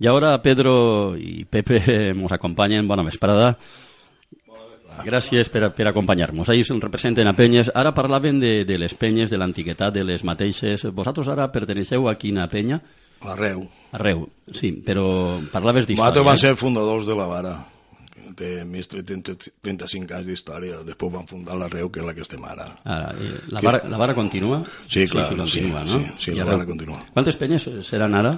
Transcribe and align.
Y 0.00 0.06
ahora 0.06 0.40
Pedro 0.42 1.16
y 1.16 1.44
Pepe 1.44 2.14
nos 2.14 2.32
acompañan. 2.32 2.88
Bona 2.88 3.02
vesprada. 3.04 3.56
Gràcies 5.04 5.48
per, 5.48 5.70
per 5.72 5.86
acompanyar-nos. 5.88 6.48
Ahir 6.52 6.64
se'n 6.66 6.80
representen 6.82 7.28
a 7.30 7.32
Penyes. 7.36 7.70
Ara 7.74 7.92
parlaven 7.96 8.40
de, 8.42 8.64
de 8.68 8.76
les 8.76 8.92
penyes, 8.98 9.30
de 9.30 9.38
l'antiguitat, 9.40 9.94
de 9.94 10.02
les 10.04 10.24
mateixes. 10.26 10.82
Vosaltres 10.92 11.28
ara 11.32 11.46
perteneixeu 11.52 12.08
a 12.10 12.16
quina 12.20 12.44
penya? 12.52 12.80
Arreu. 13.24 13.62
Arreu, 13.96 14.26
sí, 14.52 14.74
però 14.84 15.38
parlaves 15.52 15.86
d'història. 15.88 16.10
Nosaltres 16.10 16.26
vam 16.28 16.40
ser 16.42 16.52
fundadors 16.58 17.06
de 17.08 17.16
la 17.16 17.26
vara, 17.30 17.54
que 18.12 18.34
té 18.36 18.50
més 18.68 18.88
de 18.92 19.00
30 19.06 19.34
35 19.64 20.14
anys 20.18 20.28
d'història. 20.28 20.82
Després 20.84 21.14
van 21.16 21.26
fundar 21.28 21.56
l'Arreu, 21.60 21.88
que 21.92 22.00
és 22.02 22.06
la 22.10 22.14
que 22.16 22.24
estem 22.26 22.44
ara. 22.44 22.68
Ah, 22.84 23.12
la, 23.48 23.60
vara, 23.64 23.80
la 23.88 24.00
vara 24.04 24.14
continua? 24.16 24.60
Sí, 24.86 25.06
clar, 25.08 25.26
sí, 25.30 25.36
continua, 25.38 25.86
sí, 25.86 25.96
no? 25.96 26.04
sí, 26.16 26.26
sí, 26.26 26.36
la 26.36 26.44
ara- 26.44 26.58
vara 26.58 26.68
continua. 26.68 27.00
Quantes 27.14 27.36
penyes 27.40 27.68
seran 27.88 28.16
ara? 28.20 28.36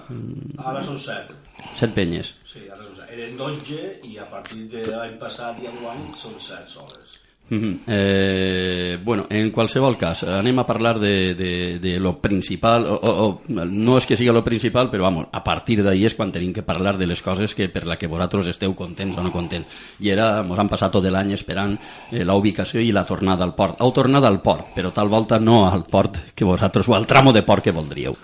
Ara 0.62 0.82
són 0.86 0.98
set. 1.02 1.30
Set 1.78 1.94
penyes. 1.96 2.32
Sí, 2.48 2.64
ara 2.68 2.84
són. 2.84 3.08
Eren 3.16 3.36
12 3.40 3.82
i 4.08 4.18
a 4.22 4.26
partir 4.30 4.66
de 4.72 4.84
l'any 4.88 5.18
passat 5.22 5.60
i 5.62 5.68
enguany 5.70 6.08
són 6.18 6.38
set 6.40 6.70
soles. 6.70 7.18
Mhm. 7.52 7.80
eh, 7.86 8.98
bueno, 9.04 9.26
en 9.28 9.50
qualsevol 9.50 9.98
cas, 9.98 10.22
anem 10.24 10.56
a 10.58 10.64
parlar 10.64 10.98
de, 10.98 11.34
de, 11.34 11.78
de 11.78 11.98
lo 12.00 12.16
principal, 12.16 12.86
o, 12.88 12.96
o, 12.96 13.42
no 13.68 13.98
és 14.00 14.06
que 14.08 14.16
sigui 14.16 14.32
lo 14.32 14.40
principal, 14.40 14.88
però 14.88 15.04
vamos, 15.04 15.26
a 15.28 15.42
partir 15.44 15.82
d'ahir 15.84 16.06
és 16.08 16.16
quan 16.16 16.32
tenim 16.32 16.54
que 16.56 16.64
parlar 16.64 16.96
de 16.96 17.04
les 17.04 17.20
coses 17.20 17.52
que 17.52 17.68
per 17.68 17.84
la 17.84 17.98
que 18.00 18.08
vosaltres 18.08 18.48
esteu 18.48 18.72
contents 18.72 19.20
o 19.20 19.26
no 19.26 19.34
contents. 19.34 19.68
I 20.00 20.14
era, 20.14 20.40
mos 20.40 20.56
han 20.56 20.72
passat 20.72 20.96
tot 20.96 21.04
l'any 21.04 21.34
esperant 21.36 21.76
eh, 21.76 22.24
la 22.24 22.38
ubicació 22.40 22.80
i 22.80 22.88
la 22.88 23.04
tornada 23.04 23.44
al 23.44 23.52
port. 23.52 23.84
Heu 23.84 23.92
tornat 23.92 24.24
al 24.24 24.40
port, 24.40 24.72
però 24.72 24.88
tal 24.88 25.12
volta 25.12 25.36
no 25.36 25.66
al 25.68 25.84
port 25.84 26.32
que 26.32 26.48
vosaltres, 26.48 26.88
o 26.88 26.96
al 26.96 27.06
tramo 27.06 27.36
de 27.36 27.44
port 27.44 27.68
que 27.68 27.76
voldríeu. 27.76 28.16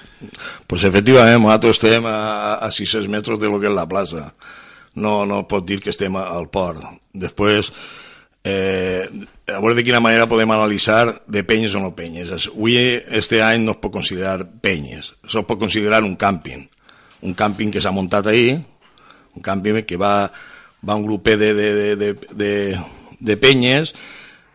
Pues 0.67 0.89
efectivament, 0.89 1.43
nosaltres 1.43 1.77
estem 1.77 2.09
a, 2.09 2.57
a 2.65 2.73
600 2.73 3.13
metres 3.13 3.39
de 3.39 3.53
lo 3.53 3.61
que 3.61 3.69
és 3.69 3.77
la 3.77 3.85
plaça. 3.85 4.31
No, 4.97 5.27
no 5.29 5.45
pot 5.45 5.69
dir 5.69 5.83
que 5.85 5.93
estem 5.93 6.17
al 6.17 6.49
port. 6.49 6.81
Després, 7.13 7.75
eh, 8.45 9.09
a 9.49 9.59
veure 9.61 9.75
de 9.77 9.85
quina 9.85 10.01
manera 10.01 10.29
podem 10.31 10.51
analitzar 10.55 11.23
de 11.27 11.43
penyes 11.45 11.75
o 11.75 11.81
no 11.83 11.95
penyes. 11.97 12.31
Es- 12.31 12.49
Avui, 12.49 12.77
este 13.11 13.43
any, 13.43 13.63
no 13.65 13.73
es 13.73 13.81
pot 13.83 13.93
considerar 13.93 14.47
penyes. 14.61 15.15
Es 15.27 15.35
pot 15.45 15.59
considerar 15.59 16.03
un 16.05 16.17
càmping. 16.17 16.69
Un 17.23 17.35
càmping 17.35 17.73
que 17.75 17.81
s'ha 17.83 17.91
muntat 17.91 18.27
ahir, 18.31 18.61
un 19.35 19.43
càmping 19.43 19.83
que 19.85 19.97
va, 19.99 20.31
va 20.87 20.95
un 20.95 21.03
grupet 21.07 21.39
de, 21.39 21.53
de, 21.55 21.69
de, 21.75 21.97
de, 21.97 22.13
de, 22.31 22.53
de 23.19 23.37
penyes, 23.37 23.95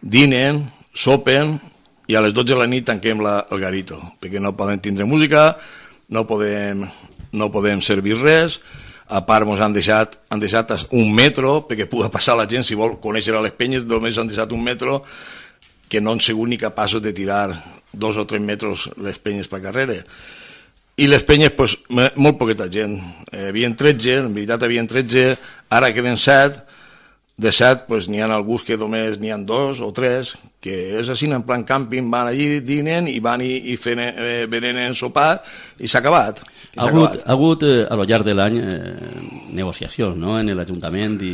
dinen, 0.01 0.69
sopen, 0.93 1.59
i 2.07 2.15
a 2.15 2.21
les 2.21 2.33
12 2.35 2.53
de 2.53 2.59
la 2.59 2.67
nit 2.67 2.85
tanquem 2.87 3.19
la, 3.23 3.45
el 3.51 3.59
garito, 3.59 3.99
perquè 4.19 4.39
no 4.39 4.55
podem 4.55 4.79
tindre 4.83 5.05
música, 5.07 5.57
no 6.09 6.25
podem, 6.27 6.85
no 7.31 7.51
podem 7.51 7.79
servir 7.81 8.17
res, 8.19 8.59
a 9.13 9.21
part 9.27 9.45
ens 9.45 9.61
han 9.61 9.75
deixat, 9.75 10.17
han 10.33 10.41
deixat 10.41 10.73
un 10.89 11.11
metro 11.13 11.59
perquè 11.69 11.85
pugui 11.89 12.09
passar 12.09 12.35
la 12.39 12.47
gent, 12.49 12.65
si 12.65 12.77
vol 12.77 12.97
conèixer 13.01 13.35
a 13.37 13.43
les 13.45 13.53
penyes, 13.53 13.85
només 13.85 14.17
han 14.17 14.29
deixat 14.29 14.51
un 14.55 14.63
metro 14.65 15.03
que 15.89 16.01
no 16.01 16.15
han 16.15 16.21
sigut 16.23 16.49
ni 16.49 16.57
capaços 16.57 17.03
de 17.03 17.13
tirar 17.13 17.51
dos 17.93 18.17
o 18.17 18.25
tres 18.25 18.41
metres 18.41 18.87
les 18.97 19.19
penyes 19.21 19.49
per 19.51 19.61
carrera. 19.61 19.99
I 20.97 21.07
les 21.09 21.23
penyes, 21.25 21.53
pues, 21.57 21.75
molt 21.89 22.37
poqueta 22.37 22.67
gent. 22.69 22.99
Eh, 23.31 23.49
havien 23.51 23.75
13, 23.77 24.19
en 24.23 24.33
veritat 24.33 24.65
havien 24.65 24.89
13, 24.89 25.37
ara 25.69 25.91
queden 25.93 26.17
7, 26.17 26.63
de 27.37 27.51
7 27.51 27.85
pues, 27.87 28.07
n'hi 28.09 28.21
ha 28.21 28.29
alguns 28.29 28.61
que 28.65 28.77
només 28.77 29.17
n'hi 29.21 29.31
ha 29.33 29.37
dos 29.41 29.81
o 29.81 29.89
tres, 29.93 30.35
que 30.61 30.99
és 30.99 31.09
així, 31.09 31.29
en 31.33 31.45
plan 31.45 31.65
càmping, 31.65 32.09
van 32.13 32.29
allí, 32.29 32.61
dinen 32.65 33.09
i 33.09 33.19
van 33.21 33.41
i, 33.41 33.55
i 33.73 33.77
fent, 33.77 34.01
eh, 34.01 34.45
venen 34.49 34.97
sopar 34.97 35.43
i 35.77 35.89
s'ha 35.89 36.01
acabat. 36.01 36.41
Ha 36.75 36.87
hagut, 36.89 37.19
ha 37.21 37.33
hagut 37.35 37.63
eh, 37.67 37.85
a 37.85 37.93
lo 37.93 38.05
llarg 38.09 38.25
de 38.25 38.33
l'any 38.33 38.55
eh, 38.57 39.25
negociacions 39.53 40.15
no? 40.17 40.39
en 40.39 40.47
l'Ajuntament 40.57 41.19
i, 41.21 41.33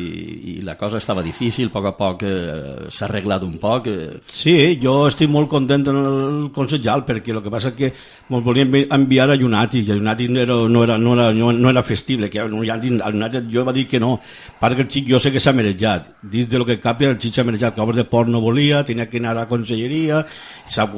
i 0.51 0.55
la 0.67 0.75
cosa 0.75 0.99
estava 0.99 1.23
difícil, 1.23 1.69
a 1.69 1.71
poc 1.71 1.87
a 1.87 1.93
poc 1.95 2.25
eh, 2.27 2.89
s'ha 2.91 3.05
arreglat 3.07 3.45
un 3.47 3.55
poc. 3.61 3.87
Eh, 3.87 4.19
Sí, 4.39 4.75
jo 4.83 5.05
estic 5.07 5.31
molt 5.31 5.47
content 5.47 5.87
en 5.87 5.99
el 6.01 6.51
consellal 6.55 7.05
perquè 7.07 7.31
el 7.31 7.39
que 7.45 7.53
passa 7.53 7.71
que 7.77 7.93
ens 7.93 8.43
volien 8.43 8.75
enviar 8.91 9.29
a 9.29 9.39
United 9.39 9.87
i 9.87 9.95
a 9.95 9.99
United 10.01 10.35
no 10.35 10.43
era, 10.43 10.59
no 10.67 10.83
era, 10.83 10.99
no 10.99 11.15
era, 11.15 11.31
no, 11.31 11.53
no 11.55 11.71
era 11.71 11.83
festible 11.87 12.29
que 12.29 12.43
a 12.43 12.45
United 12.45 13.47
jo 13.53 13.63
va 13.63 13.75
dir 13.75 13.87
que 13.87 13.99
no 14.03 14.17
perquè 14.59 14.83
el 14.83 14.91
xic 14.91 15.07
jo 15.13 15.23
sé 15.23 15.31
que 15.31 15.39
s'ha 15.39 15.55
merejat 15.55 16.19
dins 16.21 16.51
de 16.51 16.59
lo 16.59 16.67
que 16.67 16.81
cap 16.83 16.99
el 17.01 17.15
xic 17.15 17.39
s'ha 17.39 17.47
merejat 17.47 17.75
que 17.75 17.81
obres 17.81 18.03
de 18.03 18.09
port 18.11 18.27
no 18.27 18.43
volia, 18.43 18.83
tenia 18.83 19.07
que 19.07 19.23
anar 19.23 19.37
a 19.37 19.41
la 19.45 19.47
conselleria 19.47 20.25
s'ha 20.67 20.91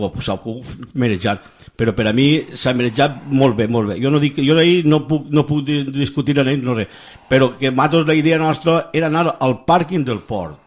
merejar 0.94 1.42
però 1.82 1.96
per 1.98 2.06
a 2.06 2.14
mi 2.14 2.28
s'ha 2.54 2.76
merejat 2.78 3.24
molt 3.26 3.56
bé, 3.58 3.66
molt 3.68 3.90
bé. 3.90 3.96
Jo 4.04 4.12
no 4.14 4.20
dic, 4.22 4.31
jo 4.38 4.58
ahir 4.58 4.86
no 4.86 5.04
puc, 5.08 5.28
no 5.30 5.44
puc 5.48 5.66
di- 5.68 5.84
discutir 5.92 6.38
en 6.40 6.48
ell, 6.48 6.64
no 6.64 6.74
res, 6.78 6.88
però 7.30 7.52
que 7.58 7.72
nosaltres 7.72 8.08
la 8.08 8.16
idea 8.16 8.38
nostra 8.40 8.90
era 8.94 9.08
anar 9.08 9.38
al 9.40 9.60
pàrquing 9.68 10.06
del 10.08 10.20
port 10.24 10.60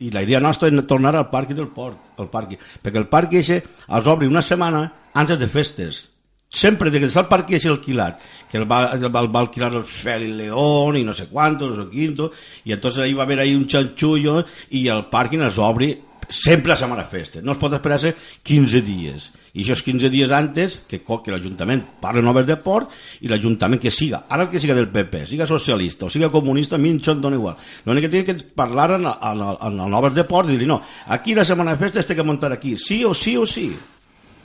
i 0.00 0.10
la 0.10 0.22
idea 0.24 0.40
nostra 0.40 0.68
és 0.68 0.86
tornar 0.88 1.14
al 1.16 1.28
parc 1.28 1.50
del 1.52 1.68
port, 1.68 2.14
al 2.18 2.28
parc, 2.32 2.54
perquè 2.82 2.96
el 2.98 3.08
parc 3.08 3.34
eixe 3.36 3.58
els 3.88 4.06
obri 4.08 4.26
una 4.28 4.40
setmana 4.42 4.86
antes 5.12 5.38
de 5.38 5.48
festes. 5.48 6.06
Sempre 6.52 6.90
de 6.90 6.98
que 6.98 7.06
el 7.06 7.26
parc 7.28 7.50
eixe 7.52 7.68
alquilat, 7.68 8.18
que 8.50 8.58
el 8.58 8.64
va, 8.66 8.90
el 8.96 9.04
va, 9.14 9.20
el 9.20 9.28
va 9.30 9.40
alquilar 9.44 9.68
el 9.76 9.84
Feli 9.84 10.32
León 10.34 10.96
i 10.96 11.04
no 11.04 11.12
sé 11.14 11.28
quantos, 11.28 11.70
no 11.76 11.84
sé 11.84 11.90
quinto, 11.90 12.32
i 12.64 12.72
entonces 12.72 13.02
ahí 13.04 13.12
va 13.12 13.22
haver 13.22 13.38
ahí 13.40 13.54
un 13.54 13.66
chanchullo 13.68 14.44
i 14.70 14.88
el 14.88 15.04
pàrquing 15.12 15.44
es 15.46 15.58
obri 15.58 15.92
sempre 16.28 16.72
a 16.72 16.76
setmana 16.76 17.04
festes. 17.04 17.44
No 17.44 17.52
es 17.52 17.58
pot 17.58 17.72
esperar-se 17.76 18.14
15 18.42 18.80
dies. 18.82 19.30
I 19.54 19.64
això 19.64 19.74
és 19.74 19.82
15 19.82 20.10
dies 20.12 20.30
antes 20.30 20.76
que, 20.88 21.00
que 21.02 21.32
l'Ajuntament 21.32 21.82
parli 22.02 22.22
noves 22.22 22.46
de 22.46 22.56
port 22.62 22.92
i 23.20 23.30
l'Ajuntament 23.30 23.80
que 23.82 23.90
siga, 23.90 24.24
ara 24.28 24.46
el 24.46 24.50
que 24.52 24.62
siga 24.62 24.76
del 24.78 24.90
PP, 24.92 25.24
siga 25.32 25.48
socialista 25.50 26.06
o 26.06 26.10
siga 26.10 26.30
comunista, 26.30 26.76
a 26.76 26.82
mi 26.82 26.92
això 26.94 27.16
em 27.16 27.22
dona 27.24 27.38
igual. 27.38 27.56
L'únic 27.86 28.06
que 28.06 28.12
té 28.12 28.24
que 28.28 28.36
parlar 28.54 28.92
en, 28.98 29.08
en, 29.10 29.46
en, 29.50 29.80
en 29.80 29.80
noves 29.90 30.14
de 30.14 30.26
port 30.28 30.50
i 30.50 30.58
dir 30.60 30.68
no, 30.70 30.80
aquí 31.08 31.34
la 31.34 31.44
setmana 31.44 31.74
de 31.74 31.82
festes 31.82 32.06
té 32.06 32.14
que 32.18 32.26
muntar 32.26 32.52
aquí, 32.54 32.76
sí 32.78 33.02
o 33.04 33.14
sí 33.14 33.36
o 33.36 33.46
sí 33.46 33.72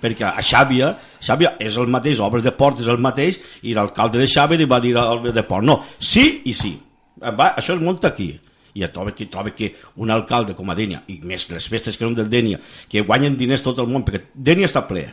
perquè 0.05 0.25
a 0.27 0.43
Xàbia, 0.43 0.91
Xàbia 1.23 1.55
és 1.61 1.77
el 1.81 1.87
mateix, 1.89 2.19
obres 2.21 2.43
de 2.45 2.51
port 2.53 2.81
és 2.83 2.89
el 2.91 2.99
mateix, 3.01 3.39
i 3.65 3.73
l'alcalde 3.73 4.19
de 4.21 4.27
Xàbia 4.29 4.59
li 4.59 4.67
va 4.69 4.81
dir 4.83 4.93
al 5.01 5.23
de 5.33 5.43
port, 5.47 5.65
no, 5.65 5.79
sí 5.97 6.43
i 6.45 6.53
sí, 6.53 6.75
va, 7.21 7.53
això 7.55 7.73
es 7.73 7.81
munta 7.81 8.11
aquí. 8.11 8.33
I 8.75 8.83
et 8.83 8.91
troba 8.93 9.13
que, 9.15 9.29
troba 9.31 9.53
que 9.55 9.73
un 10.03 10.11
alcalde 10.11 10.55
com 10.55 10.69
a 10.69 10.75
Dènia, 10.75 11.05
i 11.07 11.21
més 11.23 11.47
les 11.51 11.69
festes 11.71 11.95
que 11.95 12.03
són 12.03 12.17
del 12.17 12.27
Dènia, 12.31 12.59
que 12.91 13.05
guanyen 13.07 13.37
diners 13.39 13.63
tot 13.63 13.79
el 13.79 13.87
món, 13.87 14.03
perquè 14.03 14.25
Dènia 14.35 14.67
està 14.67 14.83
ple, 14.89 15.07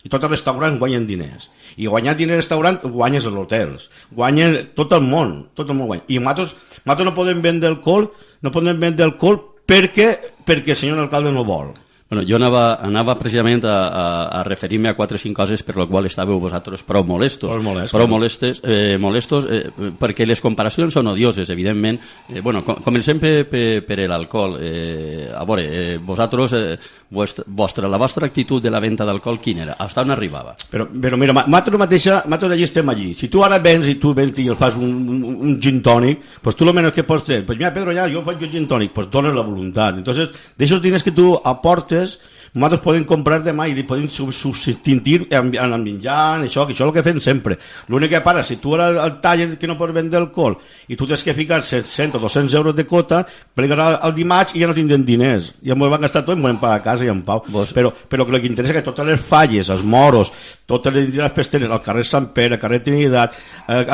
i 0.00 0.08
tot 0.08 0.22
el 0.24 0.32
restaurant 0.32 0.78
guanyen 0.80 1.04
diners. 1.08 1.50
I 1.76 1.88
guanyar 1.90 2.14
diners 2.16 2.38
al 2.38 2.42
restaurant 2.42 2.80
guanyes 2.84 3.26
als 3.28 3.36
hotels. 3.36 3.90
Guanyen 4.16 4.56
tot 4.76 4.94
el 4.96 5.04
món, 5.04 5.34
tot 5.54 5.68
el 5.68 5.76
món 5.76 5.90
guanya. 5.90 6.06
I 6.08 6.16
nosaltres, 6.18 6.54
nosaltres 6.86 7.08
no 7.10 7.14
podem 7.16 7.42
vendre 7.44 7.68
alcohol, 7.68 8.08
no 8.40 8.52
podem 8.54 8.80
vendre 8.80 9.04
alcohol 9.04 9.42
perquè, 9.68 10.08
perquè 10.46 10.72
el 10.72 10.80
senyor 10.80 11.04
alcalde 11.04 11.34
no 11.34 11.44
vol. 11.44 11.74
Bueno, 12.10 12.24
jo 12.26 12.34
anava, 12.34 12.74
anava 12.82 13.14
precisament 13.14 13.62
a, 13.70 13.74
a, 13.86 14.04
a 14.40 14.42
referir-me 14.42 14.90
a 14.90 14.96
quatre 14.98 15.14
o 15.14 15.20
cinc 15.22 15.36
coses 15.38 15.62
per 15.62 15.76
lo 15.78 15.84
qual 15.86 16.08
estàveu 16.08 16.40
vosaltres 16.42 16.82
prou 16.82 17.04
molestos. 17.06 17.52
Prou 17.52 17.62
molestos. 17.62 17.94
Prou 17.94 18.08
molestes, 18.10 18.60
eh, 18.66 18.96
molestos 18.98 19.46
eh, 19.46 19.70
perquè 19.94 20.26
les 20.26 20.42
comparacions 20.42 20.90
són 20.90 21.06
odioses, 21.12 21.46
evidentment. 21.54 22.00
Eh, 22.26 22.40
bueno, 22.42 22.64
com, 22.66 22.80
comencem 22.82 23.20
per, 23.22 23.44
per, 23.46 23.84
per 23.86 24.08
l'alcohol. 24.10 24.56
Eh, 24.58 25.28
a 25.30 25.44
veure, 25.46 25.68
eh, 25.70 26.00
vosaltres, 26.02 26.56
eh, 26.58 26.80
vostra, 27.14 27.44
vostra, 27.46 27.86
la 27.86 28.02
vostra 28.02 28.26
actitud 28.26 28.58
de 28.58 28.74
la 28.74 28.82
venda 28.82 29.06
d'alcohol, 29.06 29.38
quina 29.38 29.62
era? 29.68 29.78
Hasta 29.78 30.02
on 30.02 30.10
arribava? 30.10 30.56
Però, 30.66 30.88
però 30.90 31.14
mira, 31.14 31.36
nosaltres 31.46 31.78
mateixa, 31.78 32.24
nosaltres 32.24 32.56
allí 32.56 32.66
estem 32.66 32.90
allí. 32.90 33.12
Si 33.14 33.30
tu 33.30 33.46
ara 33.46 33.62
vens 33.62 33.86
i 33.86 33.94
tu 34.02 34.16
vens 34.18 34.34
i 34.42 34.48
el 34.50 34.58
fas 34.58 34.74
un, 34.74 34.98
un, 35.14 35.38
un 35.46 35.54
gin 35.62 35.78
tònic, 35.78 36.26
pues 36.42 36.58
tu 36.58 36.66
lo 36.66 36.74
menos 36.74 36.90
que 36.90 37.06
pots 37.06 37.30
fer, 37.30 37.44
pues 37.46 37.54
mira, 37.54 37.70
Pedro, 37.70 37.94
ja, 37.94 38.10
jo 38.10 38.26
faig 38.26 38.42
un 38.42 38.50
gin 38.50 38.66
tònic, 38.66 38.90
pues 38.98 39.06
dones 39.14 39.30
la 39.30 39.46
voluntat. 39.46 40.02
Entonces, 40.02 40.34
d'aixòs 40.58 40.82
diners 40.82 41.06
que 41.06 41.14
tu 41.14 41.36
aportes, 41.38 41.99
nosaltres 42.52 42.80
podem 42.82 43.04
comprar 43.06 43.36
demà 43.46 43.68
i 43.70 43.74
li 43.76 43.84
podem 43.86 44.08
sub- 44.10 44.32
substituir 44.34 45.28
en, 45.30 45.52
en 45.54 45.72
el 45.76 45.82
menjar, 45.84 46.40
això, 46.42 46.64
que 46.66 46.72
això 46.74 46.82
és 46.82 46.88
el 46.88 46.94
que 46.96 47.04
fem 47.06 47.20
sempre. 47.22 47.56
L'únic 47.88 48.10
que 48.10 48.20
para, 48.24 48.42
si 48.42 48.56
tu 48.58 48.72
ara 48.74 48.88
el 49.04 49.20
tall 49.22 49.52
que 49.60 49.68
no 49.70 49.76
pots 49.78 49.94
vendre 49.94 50.18
alcohol 50.18 50.56
i 50.90 50.96
tu 50.98 51.06
tens 51.06 51.22
que 51.22 51.34
ficar 51.38 51.60
100 51.62 52.16
o 52.18 52.22
200 52.24 52.56
euros 52.58 52.74
de 52.74 52.86
cota, 52.90 53.20
plegarà 53.54 54.00
el 54.08 54.16
dimarts 54.16 54.56
i 54.58 54.64
ja 54.64 54.66
no 54.66 54.74
tindrem 54.74 55.04
diners. 55.06 55.52
Ja 55.62 55.76
m'ho 55.78 55.86
van 55.92 56.02
gastar 56.02 56.24
tot 56.26 56.34
i 56.36 56.40
m'ho 56.42 56.50
van 56.50 56.58
pagar 56.58 56.80
a 56.80 56.84
casa 56.88 57.06
i 57.06 57.12
en 57.12 57.22
pau. 57.22 57.44
Vos- 57.48 57.70
Però, 57.76 57.92
però 58.10 58.26
el 58.26 58.40
que 58.40 58.50
interessa 58.50 58.74
és 58.74 58.80
que 58.82 58.88
totes 58.90 59.06
les 59.06 59.20
falles, 59.22 59.70
els 59.70 59.84
moros, 59.86 60.32
totes 60.66 60.92
les 60.92 61.06
entitats 61.06 61.34
pesteres, 61.36 61.70
el 61.70 61.80
carrer 61.86 62.04
Sant 62.04 62.32
Pere, 62.34 62.56
el 62.58 62.60
carrer 62.60 62.82
Trinitat, 62.82 63.34
eh, 63.68 63.84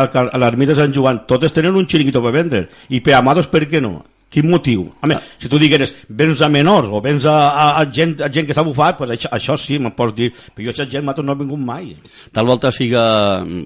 l'ermita 0.40 0.72
de 0.72 0.80
Sant 0.80 0.94
Joan, 0.96 1.26
totes 1.28 1.52
tenen 1.52 1.76
un 1.76 1.84
xiringuito 1.86 2.22
per 2.24 2.32
vendre. 2.32 2.68
I 2.88 3.00
per 3.04 3.14
amados, 3.20 3.46
per 3.52 3.66
què 3.68 3.82
no? 3.84 3.98
Quin 4.26 4.48
motiu? 4.50 4.88
A 5.00 5.06
més, 5.06 5.22
si 5.38 5.48
tu 5.48 5.58
digueres 5.62 5.92
vens 6.18 6.40
a 6.42 6.48
menors 6.50 6.90
o 6.90 6.98
vens 7.00 7.24
a, 7.30 7.34
a, 7.46 7.66
a, 7.78 7.84
gent, 7.94 8.16
a 8.26 8.28
gent 8.32 8.48
que 8.48 8.56
s'ha 8.56 8.64
bufat, 8.66 8.96
pues 8.98 9.12
això, 9.14 9.30
això 9.32 9.54
sí, 9.60 9.78
me'n 9.78 9.94
pots 9.94 10.16
dir. 10.16 10.32
Però 10.34 10.66
jo 10.66 10.72
aquesta 10.72 10.88
gent 10.90 11.06
nosaltres 11.06 11.26
no 11.28 11.36
ha 11.36 11.38
vingut 11.38 11.62
mai. 11.62 11.92
Tal 12.34 12.48
volta 12.48 12.72
siga... 12.74 13.04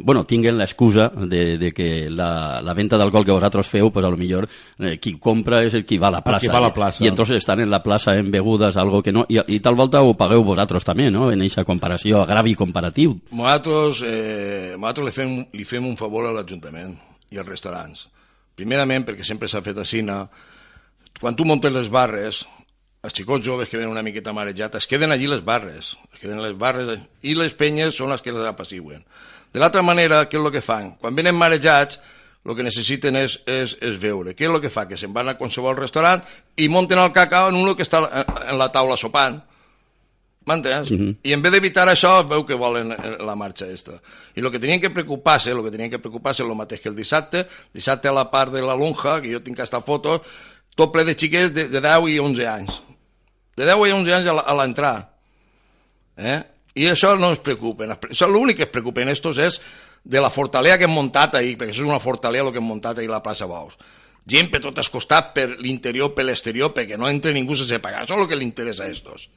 Bueno, 0.05 0.27
tinguen 0.29 0.59
l'excusa 0.61 1.09
de, 1.17 1.57
de 1.59 1.73
que 1.73 1.89
la, 2.13 2.61
la 2.63 2.77
venta 2.77 3.01
d'alcohol 3.01 3.25
que 3.25 3.35
vosaltres 3.35 3.73
feu, 3.73 3.91
pues 3.91 4.05
a 4.05 4.13
lo 4.13 4.21
millor 4.21 4.47
eh, 4.47 4.99
qui 5.01 5.17
compra 5.19 5.63
és 5.65 5.75
el 5.75 5.87
qui 5.89 5.99
va 5.99 6.13
a 6.13 6.17
la 6.19 6.23
plaça. 6.27 6.45
qui 6.45 6.53
va 6.53 6.61
a 6.61 6.67
la 6.69 6.75
plaça. 6.77 7.05
I 7.05 7.09
entonces 7.09 7.41
estan 7.41 7.65
en 7.65 7.73
la 7.73 7.83
plaça 7.83 8.19
en 8.21 8.31
begudes, 8.31 8.77
algo 8.77 9.03
que 9.03 9.17
no... 9.17 9.25
I, 9.33 9.41
i 9.57 9.61
tal 9.65 9.81
volta 9.81 10.05
ho 10.05 10.13
pagueu 10.15 10.45
vosaltres 10.45 10.85
també, 10.85 11.09
no? 11.11 11.31
En 11.33 11.41
aquesta 11.41 11.65
comparació, 11.65 12.21
agravi 12.23 12.55
comparatiu. 12.55 13.17
Nosaltres, 13.33 14.05
eh, 14.05 14.75
nosaltres 14.77 15.09
li, 15.09 15.17
fem, 15.17 15.39
li 15.57 15.65
fem 15.65 15.89
un 15.89 15.97
favor 15.97 16.29
a 16.29 16.37
l'Ajuntament. 16.37 16.99
i 17.31 17.39
els 17.39 17.47
restaurants. 17.47 18.09
Primerament, 18.59 19.07
perquè 19.09 19.25
sempre 19.25 19.49
s'ha 19.49 19.63
fet 19.65 19.79
així, 19.79 20.03
quan 21.21 21.37
tu 21.37 21.45
montes 21.45 21.73
les 21.73 21.91
barres, 21.93 22.45
els 23.03 23.15
xicots 23.17 23.45
joves 23.45 23.69
que 23.69 23.79
venen 23.79 23.93
una 23.93 24.05
miqueta 24.05 24.33
marejats 24.37 24.83
es 24.83 24.87
queden 24.87 25.13
allí 25.13 25.27
les 25.27 25.45
barres, 25.45 25.95
es 26.13 26.21
queden 26.21 26.43
les 26.45 26.57
barres 26.59 26.99
i 27.23 27.35
les 27.35 27.55
penyes 27.57 27.97
són 27.97 28.13
les 28.13 28.21
que 28.21 28.33
les 28.33 28.45
apassiuen. 28.45 29.05
De 29.53 29.61
l'altra 29.61 29.83
manera, 29.83 30.27
què 30.29 30.37
és 30.37 30.45
el 30.45 30.53
que 30.53 30.63
fan? 30.63 30.93
Quan 31.01 31.17
venen 31.17 31.35
marejats, 31.35 31.99
el 32.45 32.57
que 32.57 32.65
necessiten 32.65 33.17
és, 33.21 33.39
és, 33.49 33.75
és 33.81 33.97
veure. 34.01 34.35
Què 34.37 34.47
és 34.47 34.53
el 34.53 34.61
que 34.63 34.73
fa? 34.73 34.87
Que 34.89 34.99
se'n 35.01 35.13
van 35.17 35.29
a 35.33 35.37
qualsevol 35.39 35.77
restaurant 35.77 36.23
i 36.57 36.69
munten 36.73 37.01
el 37.01 37.13
cacau 37.13 37.51
en 37.51 37.59
un 37.59 37.75
que 37.77 37.85
està 37.85 38.01
en 38.05 38.57
la 38.61 38.71
taula 38.73 38.97
sopant. 39.01 39.41
M'entens? 40.47 40.91
Uh 40.91 40.99
-huh. 40.99 41.17
I 41.23 41.33
en 41.33 41.43
vez 41.43 41.53
d'evitar 41.53 41.87
això, 41.89 42.27
veu 42.27 42.47
que 42.47 42.55
volen 42.55 42.93
eh, 42.93 43.17
la 43.21 43.35
marxa 43.35 43.67
esta. 43.67 44.01
I 44.35 44.41
el 44.41 44.51
que 44.51 44.59
tenien 44.59 44.81
que 44.81 44.91
preocupar-se, 44.91 45.51
el 45.51 45.63
que 45.63 45.71
tenien 45.71 45.91
que 45.91 45.99
preocupar-se 45.99 46.43
el 46.43 46.55
mateix 46.55 46.81
que 46.81 46.89
el 46.89 46.97
dissabte, 46.97 47.47
dissabte 47.73 48.09
a 48.09 48.13
la 48.13 48.31
part 48.31 48.53
de 48.53 48.63
la 48.63 48.75
lonja, 48.75 49.21
que 49.21 49.33
jo 49.33 49.43
tinc 49.43 49.59
aquesta 49.59 49.81
foto, 49.81 50.23
tot 50.75 50.93
ple 50.93 51.05
de 51.05 51.15
xiquets 51.15 51.53
de, 51.53 51.69
de 51.69 51.81
10 51.81 52.09
i 52.09 52.19
11 52.19 52.47
anys. 52.47 52.83
De 53.57 53.65
10 53.67 53.89
i 53.89 53.93
11 53.93 54.15
anys 54.15 54.27
a 54.27 54.55
l'entrar. 54.55 55.11
Eh? 56.17 56.43
I 56.75 56.87
això 56.87 57.19
no 57.19 57.33
es 57.33 57.41
preocupen. 57.41 57.91
Això 57.91 58.29
l'únic 58.29 58.57
que 58.57 58.63
es 58.69 58.73
preocupen 58.73 59.09
estos 59.09 59.39
és 59.39 59.61
de 60.05 60.21
la 60.21 60.31
fortalea 60.31 60.79
que 60.79 60.85
hem 60.85 60.95
muntat 60.95 61.35
ahir, 61.35 61.57
perquè 61.59 61.75
això 61.75 61.85
és 61.85 61.91
una 61.91 62.01
fortalea 62.01 62.43
el 62.43 62.53
que 62.53 62.59
hem 62.59 62.69
muntat 62.69 62.99
ahir 62.99 63.11
a 63.11 63.19
la 63.19 63.23
plaça 63.23 63.47
Baus. 63.47 63.77
Gent 64.27 64.51
per 64.51 64.61
tot 64.63 64.79
el 64.79 64.89
costat, 64.93 65.33
per 65.35 65.49
l'interior, 65.59 66.15
per 66.15 66.25
l'exterior, 66.25 66.73
perquè 66.73 66.97
no 66.97 67.09
entre 67.09 67.33
ningú 67.35 67.57
sense 67.57 67.81
pagar. 67.81 68.05
Això 68.05 68.17
és 68.17 68.23
el 68.23 68.29
que 68.29 68.39
li 68.39 68.47
interessa 68.47 68.85
a 68.85 68.89
estos. 68.89 69.29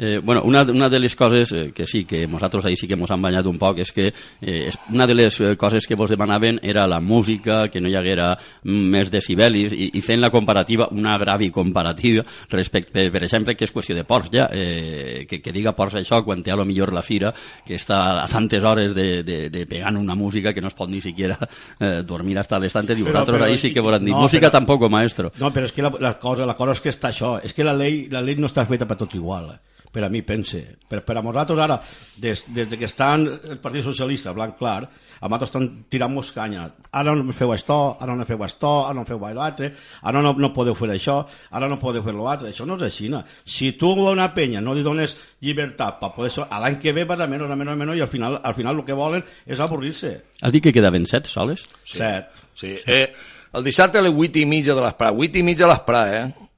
Eh, 0.00 0.20
bueno, 0.22 0.42
una, 0.44 0.62
una 0.62 0.88
de 0.88 1.00
les 1.00 1.16
coses 1.16 1.50
eh, 1.50 1.72
que 1.74 1.84
sí, 1.84 2.04
que 2.04 2.28
nosaltres 2.28 2.64
ahir 2.64 2.76
sí 2.78 2.86
que 2.86 2.94
ens 2.94 3.10
han 3.10 3.22
banyat 3.22 3.46
un 3.50 3.56
poc, 3.58 3.80
és 3.82 3.90
que 3.90 4.12
eh, 4.12 4.70
una 4.94 5.08
de 5.10 5.14
les 5.18 5.40
eh, 5.40 5.56
coses 5.58 5.88
que 5.90 5.96
vos 5.98 6.12
demanaven 6.14 6.60
era 6.62 6.86
la 6.86 7.00
música, 7.00 7.66
que 7.66 7.80
no 7.82 7.90
hi 7.90 7.96
haguera 7.98 8.28
més 8.62 9.10
decibelis, 9.10 9.74
i, 9.74 9.88
i 9.98 10.02
fent 10.06 10.22
la 10.22 10.30
comparativa, 10.30 10.86
una 10.94 11.16
gravi 11.18 11.50
comparativa, 11.50 12.22
respecte, 12.52 13.08
per, 13.10 13.24
exemple, 13.26 13.56
que 13.58 13.66
és 13.66 13.74
qüestió 13.74 13.96
de 13.98 14.04
ports, 14.06 14.30
ja, 14.30 14.46
eh, 14.54 15.26
que, 15.26 15.40
que 15.42 15.54
diga 15.56 15.74
ports 15.74 15.98
això 15.98 16.22
quan 16.22 16.44
té 16.46 16.54
a 16.54 16.60
lo 16.60 16.68
millor 16.68 16.94
la 16.94 17.02
fira, 17.02 17.32
que 17.66 17.74
està 17.74 18.22
a 18.22 18.28
tantes 18.30 18.62
hores 18.62 18.94
de, 18.94 19.24
de, 19.26 19.40
de 19.50 19.64
pegant 19.66 19.98
una 19.98 20.14
música 20.14 20.52
que 20.54 20.62
no 20.62 20.70
es 20.70 20.78
pot 20.78 20.92
ni 20.92 21.00
siquiera 21.02 21.40
eh, 21.42 22.04
dormir 22.06 22.38
hasta 22.38 22.62
l'estante, 22.62 22.94
i 22.94 23.02
vosaltres 23.02 23.42
ahir 23.42 23.58
sí 23.58 23.72
que 23.74 23.82
volen 23.82 24.06
dir, 24.06 24.14
no, 24.14 24.22
música 24.28 24.46
però, 24.46 24.60
tampoc, 24.60 24.86
maestro. 24.86 25.34
No, 25.42 25.50
però 25.50 25.66
és 25.66 25.74
que 25.74 25.82
la, 25.82 25.90
la, 25.98 26.14
cosa, 26.22 26.46
la 26.46 26.54
cosa 26.54 26.78
és 26.78 26.84
que 26.86 26.94
està 26.94 27.10
això, 27.10 27.40
és 27.42 27.50
que 27.50 27.66
la 27.66 27.74
llei, 27.74 28.04
la 28.14 28.22
llei 28.22 28.38
no 28.38 28.46
està 28.46 28.62
feta 28.70 28.86
per 28.86 29.00
tots 29.02 29.18
igual. 29.18 29.56
Eh? 29.56 29.77
Per 29.92 30.04
a 30.04 30.08
mi 30.08 30.22
pense. 30.22 30.60
Per, 30.88 31.02
per 31.04 31.16
a 31.18 31.22
nosaltres 31.24 31.60
ara, 31.64 31.78
des, 32.16 32.44
des 32.54 32.74
que 32.76 32.88
estan 32.88 33.26
el 33.28 33.60
Partit 33.62 33.84
Socialista, 33.86 34.34
blanc 34.36 34.58
clar, 34.58 34.82
a 35.18 35.26
nosaltres 35.26 35.50
estan 35.50 35.68
tirant-nos 35.90 36.32
canya. 36.36 36.68
Ara 36.92 37.14
no 37.16 37.34
feu 37.36 37.52
això, 37.54 37.78
ara 38.00 38.14
no 38.16 38.26
feu 38.28 38.44
això, 38.46 38.72
ara 38.88 38.96
no 38.98 39.06
feu 39.08 39.22
l'altre, 39.34 39.72
ara 40.02 40.22
no, 40.22 40.34
no 40.38 40.52
podeu 40.54 40.76
fer 40.78 40.90
això, 40.94 41.20
ara 41.50 41.68
no 41.68 41.78
podeu 41.80 42.04
fer 42.04 42.14
l'altre. 42.14 42.52
Això 42.52 42.66
no 42.66 42.76
és 42.78 42.86
així. 42.88 43.08
No? 43.12 43.22
Si 43.44 43.72
tu 43.78 43.92
a 43.92 44.12
una 44.12 44.30
penya 44.34 44.60
no 44.60 44.74
li 44.76 44.84
dones 44.86 45.16
llibertat 45.40 45.98
per 46.00 46.12
poder... 46.16 46.32
A 46.48 46.60
l'any 46.62 46.78
que 46.82 46.92
ve 46.92 47.04
vas 47.08 47.20
a 47.20 47.26
menys, 47.26 47.50
a 47.50 47.56
menys, 47.56 47.72
a 47.72 47.78
menys, 47.78 47.96
i 47.98 48.04
al 48.04 48.12
final, 48.12 48.40
al 48.42 48.54
final 48.54 48.78
el 48.78 48.86
que 48.86 48.96
volen 48.96 49.24
és 49.46 49.60
avorrir-se. 49.60 50.14
Has 50.42 50.54
dit 50.54 50.62
que 50.62 50.72
quedaven 50.74 51.06
set 51.06 51.26
soles? 51.26 51.66
Sí. 51.84 51.98
Set. 51.98 52.44
Sí. 52.58 52.76
Eh, 52.86 53.08
el 53.52 53.64
dissabte 53.64 53.98
a 53.98 54.04
les 54.04 54.12
8 54.12 54.42
i 54.42 54.44
mitja 54.46 54.74
de 54.76 54.84
l'esprà, 54.84 55.12
8 55.14 55.40
i 55.40 55.46
mitja 55.46 55.66
de 55.66 55.72
l'esprà, 55.72 56.02
eh? 56.14 56.48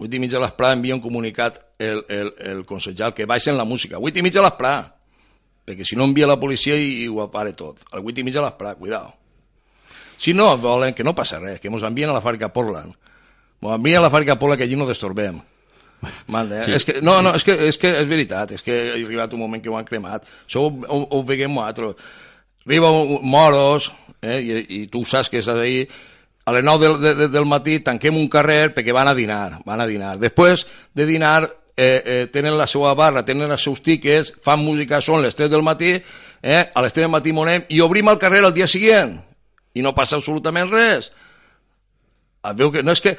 8 0.00 0.16
i 0.16 0.20
mitja 0.22 0.38
a 0.40 0.46
l'esprà 0.46 0.72
envia 0.72 0.96
un 0.96 1.02
comunicat 1.04 1.60
el, 1.82 2.04
el, 2.08 2.32
el 2.52 2.64
consellal 2.68 3.14
que 3.14 3.26
baixen 3.26 3.58
la 3.58 3.66
música. 3.68 3.98
8 3.98 4.20
i 4.20 4.24
mitja 4.24 4.40
a 4.42 4.46
l'esprà, 4.46 4.74
perquè 5.66 5.86
si 5.86 5.98
no 5.98 6.06
envia 6.08 6.30
la 6.30 6.38
policia 6.40 6.76
i, 6.78 7.02
i 7.04 7.08
ho 7.10 7.22
apare 7.24 7.56
tot. 7.58 7.82
A 7.90 8.00
8 8.00 8.22
i 8.22 8.26
mitja 8.26 8.42
a 8.42 8.46
l'esprà, 8.46 8.74
cuidao. 8.78 9.12
Si 10.22 10.34
no, 10.34 10.52
volen 10.62 10.94
que 10.94 11.02
no 11.02 11.16
passa 11.18 11.40
res, 11.42 11.58
que 11.60 11.70
ens 11.70 11.82
envien 11.86 12.12
a 12.12 12.14
la 12.14 12.22
fàbrica 12.22 12.52
Portland. 12.54 12.94
Ens 13.62 13.72
envien 13.74 13.98
a 13.98 14.06
la 14.06 14.12
fàbrica 14.12 14.38
Portland 14.38 14.62
que 14.62 14.68
allí 14.68 14.78
no 14.78 14.86
destorbem. 14.86 15.40
Mande, 16.34 16.60
eh? 16.60 16.64
sí. 16.66 16.76
és 16.78 16.86
que, 16.86 16.94
no, 17.02 17.20
no, 17.22 17.32
és 17.38 17.44
que, 17.46 17.54
és 17.68 17.78
que 17.78 17.90
és 18.00 18.08
veritat, 18.10 18.54
és 18.56 18.62
que 18.62 18.74
ha 18.90 18.94
arribat 18.98 19.34
un 19.34 19.42
moment 19.42 19.62
que 19.62 19.70
ho 19.70 19.76
han 19.78 19.86
cremat. 19.86 20.26
Això 20.46 20.64
ho, 20.66 20.70
ho, 20.86 21.02
ho 21.10 21.22
veiem 21.26 21.54
nosaltres. 21.54 21.98
Arriba 22.66 22.90
moros, 23.26 23.90
eh, 24.22 24.38
i, 24.38 24.58
i 24.78 24.80
tu 24.90 25.02
saps 25.06 25.30
que 25.30 25.42
estàs 25.42 25.58
ahí, 25.58 25.82
a 26.44 26.52
les 26.54 26.64
9 26.64 26.86
del, 26.86 27.16
de, 27.18 27.28
del 27.30 27.46
matí 27.46 27.78
tanquem 27.86 28.16
un 28.18 28.28
carrer 28.30 28.72
perquè 28.74 28.94
van 28.94 29.10
a 29.10 29.14
dinar, 29.14 29.60
van 29.66 29.82
a 29.82 29.86
dinar. 29.86 30.16
Després 30.18 30.66
de 30.94 31.06
dinar 31.06 31.50
eh, 31.82 32.02
eh, 32.04 32.26
tenen 32.32 32.56
la 32.58 32.68
seva 32.70 32.94
barra, 32.98 33.24
tenen 33.26 33.50
els 33.50 33.64
seus 33.66 33.82
tiquets, 33.82 34.32
fan 34.44 34.62
música, 34.62 35.00
són 35.02 35.22
les 35.24 35.34
3 35.34 35.50
del 35.50 35.64
matí, 35.66 35.96
eh, 36.42 36.62
a 36.62 36.82
les 36.84 36.94
3 36.94 37.06
del 37.06 37.12
matí 37.12 37.34
monem 37.34 37.66
i 37.68 37.80
obrim 37.82 38.10
el 38.12 38.20
carrer 38.22 38.44
el 38.46 38.54
dia 38.54 38.70
següent 38.70 39.18
i 39.74 39.82
no 39.82 39.94
passa 39.96 40.18
absolutament 40.20 40.70
res. 40.70 41.10
Es 42.42 42.58
veu 42.58 42.72
que 42.74 42.82
no 42.82 42.94
és 42.94 43.02
que 43.02 43.16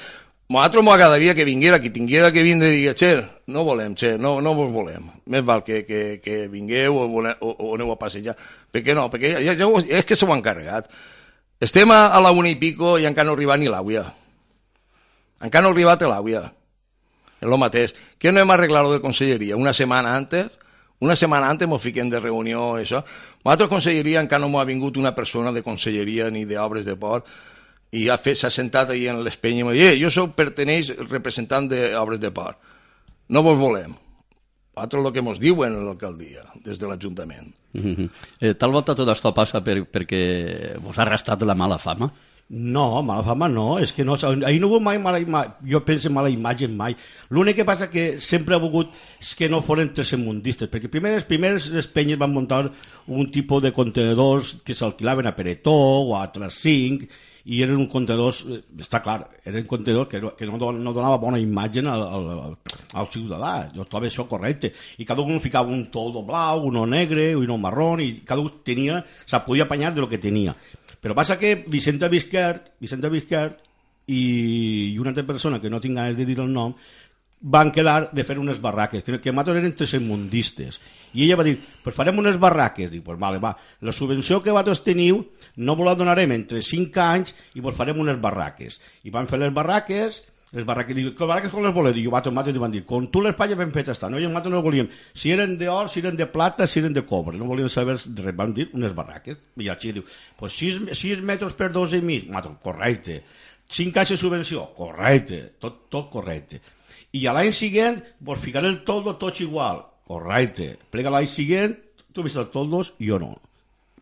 nosaltres 0.54 0.83
m'agradaria 0.86 1.33
que 1.36 1.45
vinguera, 1.48 1.80
que 1.81 1.89
tinguera 1.89 2.31
que 2.31 2.44
vindre 2.44 2.69
i 2.69 2.81
digués, 2.81 3.24
no 3.48 3.63
volem, 3.63 3.95
che, 3.95 4.18
no, 4.18 4.39
no 4.42 4.54
vos 4.56 4.71
volem. 4.71 5.10
Més 5.27 5.44
val 5.44 5.63
que, 5.63 5.83
que, 5.88 6.19
que 6.24 6.48
vingueu 6.48 7.00
o, 7.00 7.07
volem, 7.10 7.36
o, 7.42 7.56
o 7.57 7.74
aneu 7.75 7.92
a 7.92 8.00
passejar. 8.00 8.36
Per 8.71 8.83
què 8.83 8.95
no? 8.95 9.10
Perquè 9.12 9.33
ja, 9.33 9.44
ja, 9.44 9.56
ja, 9.60 9.69
és 10.00 10.06
que 10.06 10.15
s'ho 10.19 10.30
han 10.31 10.44
carregat. 10.45 10.92
Estem 11.63 11.92
a, 11.95 12.06
a 12.12 12.19
la 12.21 12.33
una 12.36 12.51
i 12.51 12.60
pico 12.60 12.98
i 13.00 13.07
encara 13.07 13.30
no 13.30 13.33
ha 13.33 13.39
arribat 13.39 13.62
ni 13.62 13.71
l'àvia. 13.71 14.04
Encara 15.44 15.63
no 15.63 15.71
ha 15.71 15.75
arribat 15.75 16.04
l'àvia. 16.07 16.44
És 17.44 17.51
el 17.51 17.60
mateix. 17.60 17.94
Què 18.19 18.31
no 18.31 18.42
hem 18.42 18.51
arreglat 18.56 18.90
de 18.95 19.01
conselleria? 19.04 19.60
Una 19.60 19.74
setmana 19.75 20.16
antes? 20.16 20.51
Una 21.04 21.18
setmana 21.19 21.50
antes 21.51 21.68
ens 21.68 21.84
fiquem 21.84 22.10
de 22.10 22.19
reunió, 22.24 22.78
això. 22.80 23.04
Nosaltres 23.44 23.72
conselleria 23.72 24.22
encara 24.24 24.42
no 24.42 24.51
m'ha 24.54 24.63
vingut 24.63 24.98
una 24.98 25.12
persona 25.16 25.51
de 25.51 25.63
conselleria 25.63 26.30
ni 26.31 26.45
d'obres 26.48 26.86
de 26.88 26.95
port 26.95 27.28
i 27.94 28.07
s'ha 28.07 28.50
sentat 28.50 28.94
ahí 28.94 29.07
en 29.12 29.19
l'espenya 29.24 29.62
i 29.62 29.68
m'ha 29.68 29.74
dit, 29.75 30.00
jo 30.01 30.10
soc 30.10 30.34
perteneix 30.38 30.94
representant 31.10 31.68
d'obres 31.69 32.22
de 32.24 32.31
port. 32.31 32.57
No 33.30 33.44
vos 33.44 33.60
volem. 33.60 33.94
Nosaltres 34.74 35.06
el 35.06 35.13
que 35.13 35.22
ens 35.22 35.39
diuen 35.39 35.75
a 35.75 35.84
l'alcaldia, 35.86 36.48
des 36.63 36.80
de 36.80 36.88
l'Ajuntament. 36.88 37.54
Mm 37.74 37.81
-hmm. 37.96 38.10
eh, 38.39 38.54
tal 38.56 38.72
volta 38.72 38.96
tot 38.96 39.07
això 39.07 39.34
passa 39.34 39.62
per, 39.62 39.84
perquè 39.86 40.80
vos 40.80 40.98
ha 40.98 41.06
restat 41.06 41.42
la 41.42 41.56
mala 41.56 41.78
fama? 41.78 42.12
No, 42.50 43.01
mala 43.01 43.24
fama 43.24 43.48
no, 43.50 43.80
és 43.81 43.94
que 43.95 44.04
no, 44.06 44.18
ahir 44.45 44.60
no 44.62 44.68
hubo 44.68 44.80
mai 44.84 45.00
mala 45.01 45.18
imatge, 45.24 45.63
jo 45.72 45.80
penso 45.88 46.12
mala 46.13 46.30
imatge 46.30 46.68
mai. 46.68 46.94
L'únic 47.34 47.57
que 47.57 47.66
passa 47.66 47.90
que 47.90 48.19
sempre 48.22 48.54
ha 48.54 48.62
volgut 48.62 48.92
és 49.22 49.34
que 49.40 49.50
no 49.50 49.63
foren 49.66 49.94
tercermundistes, 49.95 50.69
perquè 50.69 50.92
primer, 50.92 51.16
els 51.18 51.25
primers 51.25 51.72
les 51.74 51.88
penyes 51.88 52.19
van 52.19 52.36
muntar 52.36 52.68
un 53.07 53.31
tipus 53.31 53.63
de 53.63 53.72
contenedors 53.74 54.57
que 54.66 54.75
s'alquilaven 54.78 55.31
a 55.31 55.34
Peretó 55.38 55.74
o 55.74 56.18
a 56.19 56.28
Tracinc, 56.36 57.07
i 57.44 57.60
eren 57.63 57.75
un 57.75 57.90
contenedor, 57.92 58.36
eh, 58.54 58.62
està 58.79 59.01
clar, 59.03 59.17
eren 59.48 59.65
contenedor 59.67 60.08
que, 60.08 60.22
que 60.38 60.48
no, 60.48 60.60
no 60.72 60.94
donava 60.96 61.17
bona 61.20 61.39
imatge 61.41 61.84
al, 61.84 62.06
al, 62.06 62.56
al 62.94 63.10
ciutadà, 63.12 63.51
jo 63.74 63.88
trobo 63.89 64.08
això 64.08 64.27
correcte, 64.29 64.72
i 64.98 65.08
cada 65.08 65.25
un 65.25 65.41
ficava 65.44 65.72
un 65.72 65.89
toldo 65.91 66.24
blau, 66.24 66.63
uno 66.70 66.86
negre, 66.88 67.34
uno 67.36 67.58
marrón, 67.60 68.03
i 68.03 68.22
cada 68.27 68.44
un 68.44 68.62
tenia, 68.63 69.01
se 69.25 69.41
podia 69.44 69.67
apanyar 69.67 69.94
de 69.94 70.01
lo 70.06 70.10
que 70.10 70.22
tenia. 70.24 70.56
Però 71.03 71.15
passa 71.17 71.36
que 71.36 71.57
Vicente 71.67 72.07
Vizquert, 72.07 72.74
Vicente 72.79 73.12
Vizquert 73.12 73.60
i, 74.07 74.95
una 75.00 75.12
altra 75.12 75.25
persona 75.27 75.60
que 75.60 75.69
no 75.69 75.81
tinc 75.83 76.00
ganes 76.00 76.15
de 76.15 76.25
dir 76.25 76.39
el 76.39 76.51
nom, 76.53 76.72
van 77.43 77.74
quedar 77.75 78.07
de 78.15 78.24
fer 78.24 78.38
unes 78.39 78.62
barraques, 78.63 79.03
que, 79.03 79.19
que 79.19 79.31
nosaltres 79.33 79.60
eren 79.60 79.75
tres 79.75 79.93
mundistes. 80.00 80.79
I 81.12 81.25
ella 81.25 81.36
va 81.41 81.43
dir, 81.43 81.57
pues 81.83 81.95
farem 81.95 82.22
unes 82.22 82.39
barraques. 82.39 82.88
Dic, 82.89 83.03
pues 83.03 83.19
vale, 83.19 83.41
va, 83.43 83.51
la 83.83 83.91
subvenció 83.91 84.39
que 84.39 84.53
vosaltres 84.55 84.86
teniu 84.86 85.19
no 85.60 85.75
vos 85.75 85.89
la 85.89 85.98
donarem 86.00 86.31
entre 86.39 86.63
5 86.63 87.03
anys 87.03 87.36
i 87.53 87.63
vos 87.65 87.75
farem 87.75 88.00
unes 88.00 88.22
barraques. 88.24 88.79
I 89.03 89.12
van 89.12 89.27
fer 89.27 89.41
les 89.43 89.51
barraques, 89.53 90.22
les 90.53 90.65
barraques, 90.67 90.95
dic, 90.95 91.12
que 91.17 91.27
barraques 91.29 91.51
com 91.53 91.65
les 91.65 91.74
voleu? 91.74 91.93
Dic, 91.95 92.05
vosaltres, 92.07 92.33
vosaltres, 92.33 92.62
van 92.62 92.75
dir, 92.75 92.83
com 92.89 93.07
tu 93.12 93.24
les 93.25 93.36
pagues 93.38 93.57
ben 93.60 93.74
fetes 93.75 93.98
estan. 93.98 94.13
No, 94.13 94.22
i 94.22 94.27
nosaltres 94.27 94.53
no 94.53 94.62
volíem, 94.65 94.91
si 95.17 95.33
eren 95.33 95.57
d'or, 95.57 95.89
si 95.89 96.03
eren 96.03 96.19
de 96.19 96.27
plata, 96.29 96.67
si 96.67 96.81
eren 96.83 96.93
de 96.93 97.05
cobre. 97.10 97.39
No 97.41 97.50
volíem 97.50 97.72
saber 97.74 97.98
res, 97.98 98.38
van 98.38 98.53
dir 98.53 98.69
unes 98.77 98.93
barraques. 98.95 99.41
I 99.57 99.72
el 99.74 99.81
xic 99.81 99.98
diu, 99.98 100.05
pues 100.39 100.60
6, 100.62 100.86
6 100.93 101.25
metres 101.25 101.57
per 101.57 101.72
12 101.74 102.00
i 102.00 102.05
mig. 102.05 102.29
Nosaltres, 102.29 102.62
correcte. 102.63 103.19
5 103.74 104.00
anys 104.00 104.13
de 104.13 104.22
subvenció, 104.22 104.69
correcte. 104.77 105.43
Tot, 105.60 105.86
tot 105.89 106.10
correcte 106.13 106.62
i 107.13 107.27
a 107.29 107.33
l'any 107.36 107.53
següent 107.53 108.00
vos 108.25 108.41
ficaré 108.41 108.69
el 108.72 108.81
toldo 108.88 109.15
tots 109.22 109.43
igual. 109.45 109.83
Correcte. 110.10 110.74
Plega 110.91 111.13
l'any 111.13 111.29
següent, 111.29 111.75
tu 112.13 112.25
vist 112.25 112.39
el 112.41 112.50
toldos 112.53 112.93
i 113.00 113.12
jo 113.12 113.19
no. 113.22 113.36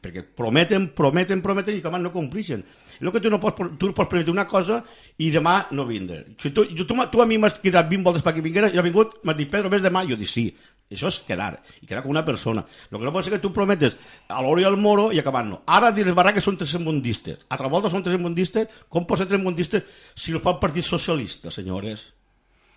Perquè 0.02 0.24
prometen, 0.26 0.88
prometen, 0.98 1.44
prometen 1.46 1.78
i 1.78 1.82
que 1.84 1.92
no 1.94 2.12
complixen. 2.12 2.64
El 3.00 3.12
que 3.14 3.22
tu 3.22 3.30
no 3.30 3.40
pots, 3.40 3.78
tu 3.78 3.92
pots 3.94 4.10
prometre 4.10 4.34
una 4.34 4.48
cosa 4.50 4.82
i 5.22 5.30
demà 5.30 5.68
no 5.72 5.86
vindre. 5.86 6.24
Si 6.42 6.50
tu, 6.50 6.66
tu, 6.66 6.86
tu 6.86 7.22
a 7.22 7.26
mi 7.30 7.38
m'has 7.38 7.60
cridat 7.62 7.90
20 7.90 8.08
voltes 8.08 8.26
perquè 8.26 8.42
vinguera, 8.42 8.72
jo 8.74 8.82
he 8.82 8.88
vingut, 8.88 9.20
m'has 9.24 9.38
dit, 9.38 9.50
Pedro, 9.52 9.70
ves 9.70 9.84
demà? 9.86 10.02
Jo 10.10 10.18
dic, 10.18 10.30
sí. 10.30 10.48
Això 10.92 11.08
és 11.08 11.22
quedar, 11.24 11.54
i 11.80 11.88
quedar 11.88 12.02
com 12.04 12.12
una 12.12 12.26
persona. 12.28 12.66
El 12.90 12.98
que 12.98 13.06
no 13.06 13.14
pot 13.16 13.24
ser 13.24 13.32
que 13.32 13.40
tu 13.40 13.54
prometes 13.56 13.96
a 14.28 14.42
al 14.42 14.78
moro 14.78 15.12
i 15.14 15.22
acabant-no. 15.22 15.62
Ara 15.66 15.92
dir 15.96 16.04
les 16.06 16.16
barraques 16.16 16.44
són 16.44 16.58
tres 16.60 16.74
mundistes. 16.84 17.46
Altra 17.48 17.70
volta 17.72 17.90
són 17.90 18.04
tres 18.04 18.20
mundistes. 18.20 18.68
Com 18.90 19.06
pot 19.08 19.22
ser 19.22 19.30
tres 19.30 19.40
mundistes 19.40 19.84
si 20.16 20.34
el 20.34 20.42
fa 20.42 20.52
el 20.52 20.60
Partit 20.60 20.84
Socialista, 20.84 21.52
senyores? 21.52 22.10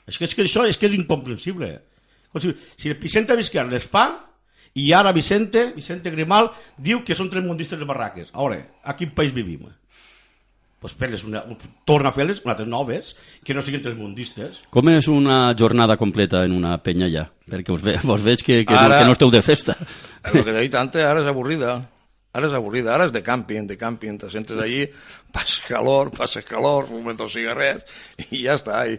És 0.07 0.19
que, 0.19 0.29
és 0.29 0.35
que 0.37 0.45
això 0.45 0.63
és 0.69 0.79
que 0.79 0.87
és 0.87 0.95
incomprensible. 0.95 1.73
Si, 2.39 2.55
si 2.79 2.93
el 2.93 3.01
Vicente 3.03 3.35
Vizquer 3.37 3.67
les 3.67 3.83
fa 3.91 4.07
I 4.75 4.93
ara 4.93 5.13
Vicente, 5.15 5.69
Vicente 5.77 6.11
Grimal, 6.11 6.49
diu 6.77 7.05
que 7.07 7.15
són 7.15 7.29
tres 7.31 7.45
mundistes 7.47 7.79
de 7.79 7.87
barraques. 7.87 8.33
Ara, 8.35 8.59
a 8.83 8.97
quin 8.99 9.13
país 9.15 9.31
vivim? 9.35 9.69
Pues 10.83 10.93
fer-les 10.99 11.23
una, 11.25 11.41
torna 11.89 12.11
a 12.11 12.13
fer-les 12.13 12.43
unes 12.45 12.67
noves, 12.69 13.15
que 13.45 13.55
no 13.55 13.63
siguin 13.65 13.81
tres 13.81 13.95
mundistes. 13.97 14.65
Com 14.75 14.91
és 14.93 15.07
una 15.09 15.55
jornada 15.57 15.97
completa 15.97 16.43
en 16.45 16.53
una 16.53 16.75
penya 16.83 17.09
ja? 17.09 17.23
Perquè 17.49 17.73
us, 17.73 17.81
ve, 17.87 17.95
vos 18.05 18.21
veig 18.21 18.43
que, 18.45 18.65
que, 18.67 18.75
Ara- 18.77 18.99
no, 18.99 19.01
que 19.01 19.07
no 19.09 19.15
esteu 19.17 19.31
de 19.33 19.41
festa. 19.47 19.79
El 20.25 20.43
que 20.43 20.51
t'he 20.51 20.61
dit 20.61 20.75
antes, 20.77 21.01
ara 21.07 21.23
és 21.23 21.31
avorrida. 21.31 21.79
Ara 22.35 22.51
és 22.51 22.59
avorrida, 22.59 22.93
ara 22.97 23.07
és 23.07 23.13
de 23.15 23.23
camping, 23.23 23.65
de 23.71 23.79
camping, 23.79 24.19
te 24.19 24.29
sentes 24.29 24.59
allí, 24.59 24.83
passes 25.35 25.61
calor, 25.67 26.13
passes 26.15 26.45
calor, 26.47 26.87
fumes 26.87 27.17
dos 27.19 27.35
cigarrets, 27.35 27.85
i 28.31 28.45
ja 28.45 28.55
està. 28.55 28.85
I, 28.87 28.99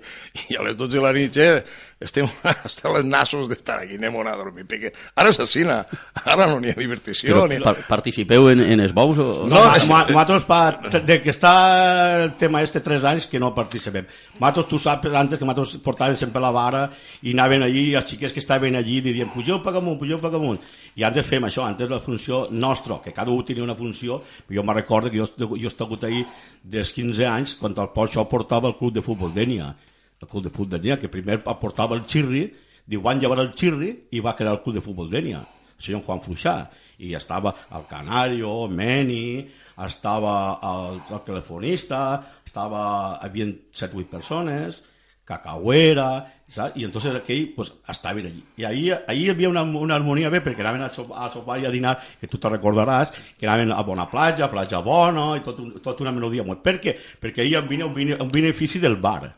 i 0.50 0.60
a 0.60 0.66
les 0.68 0.76
12 0.76 0.98
de 0.98 1.04
la 1.04 1.14
nit, 1.16 1.38
eh, 1.40 1.62
estem 2.04 2.28
hasta 2.66 2.92
les 2.92 3.06
nassos 3.08 3.48
d'estar 3.48 3.80
aquí, 3.86 3.96
anem 3.96 4.18
a 4.20 4.36
dormir, 4.36 4.66
perquè 4.68 4.92
ara 5.16 5.32
és 5.32 5.40
assassina, 5.40 5.78
ara 6.26 6.48
no 6.50 6.60
n'hi 6.60 6.74
ha 6.74 6.80
divertició. 6.80 7.32
Però 7.32 7.46
Ni... 7.48 7.62
par 7.64 7.78
participeu 7.88 8.50
en, 8.52 8.66
en 8.76 8.84
els 8.84 8.92
bous? 8.96 9.22
O... 9.22 9.46
No, 9.48 9.62
no 9.64 10.02
nosaltres, 10.12 10.44
pa, 10.50 10.60
de 11.00 11.20
que 11.24 11.32
està 11.32 11.54
el 12.26 12.34
tema 12.42 12.64
este 12.66 12.84
tres 12.84 13.08
anys, 13.08 13.30
que 13.32 13.40
no 13.40 13.54
participem. 13.56 14.10
Nosaltres, 14.36 14.68
tu 14.74 14.82
saps 14.82 15.16
antes 15.16 15.40
que 15.40 15.48
nosaltres 15.48 15.80
portàvem 15.86 16.20
sempre 16.20 16.44
la 16.44 16.52
vara 16.56 16.90
i 17.24 17.32
anaven 17.32 17.64
allí, 17.70 17.88
els 17.96 18.12
xiquets 18.12 18.36
que 18.36 18.44
estaven 18.44 18.76
allí, 18.76 19.00
dient, 19.06 19.32
pugeu 19.32 19.64
per 19.64 19.78
amunt, 19.80 20.00
pugeu 20.02 20.20
per 20.20 20.34
amunt. 20.36 20.60
I 21.00 21.08
antes 21.08 21.28
fem 21.28 21.48
això, 21.48 21.64
antes 21.64 21.90
la 21.92 22.02
funció 22.04 22.46
nostra, 22.52 23.00
que 23.04 23.16
cada 23.16 23.32
un 23.32 23.48
tenia 23.48 23.64
una 23.64 23.76
funció, 23.76 24.22
jo 24.52 24.64
me 24.64 24.76
recordo 24.76 25.12
que 25.12 25.24
jo, 25.24 25.32
jo 25.40 25.56
he 25.56 25.72
estat 25.72 26.04
ahí 26.04 26.25
des 26.64 26.94
15 26.96 27.26
anys, 27.30 27.56
quan 27.60 27.76
el 27.78 27.92
això 28.06 28.26
portava 28.30 28.72
el 28.72 28.78
club 28.80 28.94
de 28.94 29.04
futbol 29.06 29.34
d'Ènia, 29.34 29.74
el 30.22 30.30
club 30.30 30.46
de 30.46 30.54
futbol 30.54 30.72
d'Ènia, 30.76 31.00
que 31.02 31.12
primer 31.12 31.42
portava 31.44 31.96
el 31.96 32.06
xirri, 32.08 32.48
diu, 32.86 33.02
van 33.02 33.20
llevar 33.20 33.40
el 33.44 33.54
xirri 33.58 33.94
i 34.12 34.22
va 34.22 34.36
quedar 34.36 34.58
el 34.58 34.64
club 34.64 34.80
de 34.80 34.86
futbol 34.86 35.10
d'Ènia 35.12 35.46
el 35.76 35.84
senyor 35.84 36.04
Juan 36.08 36.22
Fluixà, 36.24 36.56
i 37.04 37.14
estava 37.18 37.54
el 37.76 37.86
Canario, 37.90 38.68
Meni, 38.72 39.46
estava 39.86 40.36
el, 40.64 41.02
el 41.12 41.24
telefonista, 41.28 42.02
estava, 42.48 42.84
havia 43.24 43.50
7 43.76 44.00
8 44.00 44.12
persones, 44.12 44.82
Cacauera, 45.26 46.08
saps? 46.48 46.76
i 46.78 46.84
entonces 46.86 47.16
aquell 47.16 47.48
pues, 47.56 47.74
estaven 47.90 48.28
allí. 48.28 48.44
I 48.58 48.64
ahí, 48.64 48.92
ahí 49.08 49.26
hi 49.26 49.30
havia 49.30 49.50
una, 49.50 49.64
una 49.64 49.96
harmonia 49.96 50.30
bé, 50.30 50.42
perquè 50.46 50.62
anaven 50.62 50.84
a, 50.86 50.90
sopar, 50.94 51.26
a 51.26 51.32
sopar 51.34 51.60
i 51.60 51.66
a 51.66 51.72
dinar, 51.74 51.96
que 52.22 52.28
tu 52.30 52.38
te 52.38 52.50
recordaràs, 52.50 53.12
que 53.38 53.48
anaven 53.48 53.72
a 53.74 53.82
bona 53.84 54.06
platja, 54.10 54.50
platja 54.52 54.80
bona, 54.86 55.32
i 55.38 55.42
tot, 55.46 55.60
un, 55.60 55.74
tot 55.82 56.02
una 56.06 56.14
melodia 56.16 56.44
molt. 56.46 56.62
Per 56.66 56.78
què? 56.84 56.96
Perquè 57.22 57.42
ahir 57.44 57.56
hi 57.56 57.60
havia 57.62 57.86
un, 57.90 57.94
bene- 57.98 58.20
un 58.22 58.30
benefici 58.32 58.80
del 58.80 58.98
bar. 59.02 59.32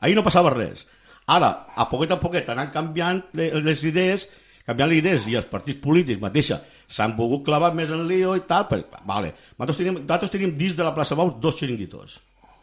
Ahir 0.00 0.14
no 0.16 0.24
passava 0.26 0.50
res. 0.54 0.86
Ara, 1.26 1.52
a 1.74 1.88
poquet 1.90 2.10
a 2.14 2.20
poquet, 2.20 2.48
anant 2.50 2.70
canviant 2.74 3.20
le- 3.38 3.50
les 3.62 3.82
idees, 3.86 4.28
canviant 4.66 4.90
les 4.90 5.02
idees 5.02 5.26
i 5.30 5.36
els 5.38 5.46
partits 5.50 5.80
polítics 5.82 6.22
mateixa 6.22 6.60
s'han 6.92 7.14
volgut 7.16 7.44
clavar 7.46 7.72
més 7.74 7.90
en 7.90 8.02
lío 8.06 8.34
i 8.36 8.42
tal, 8.46 8.66
però, 8.68 8.84
vale. 9.08 9.30
Nosaltres 9.58 9.78
tenim, 9.82 10.00
nosaltres 10.02 10.30
tenim 10.34 10.56
dins 10.58 10.74
de 10.76 10.84
la 10.86 10.94
plaça 10.94 11.16
Baus 11.18 11.38
dos 11.40 11.56
xiringuitos. 11.58 12.20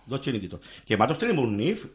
Dos 0.09 0.21
xiringuitos. 0.21 0.59
Que 0.85 0.95
nosaltres 0.97 1.19
tenim 1.23 1.39
un 1.41 1.55
NIF, 1.57 1.85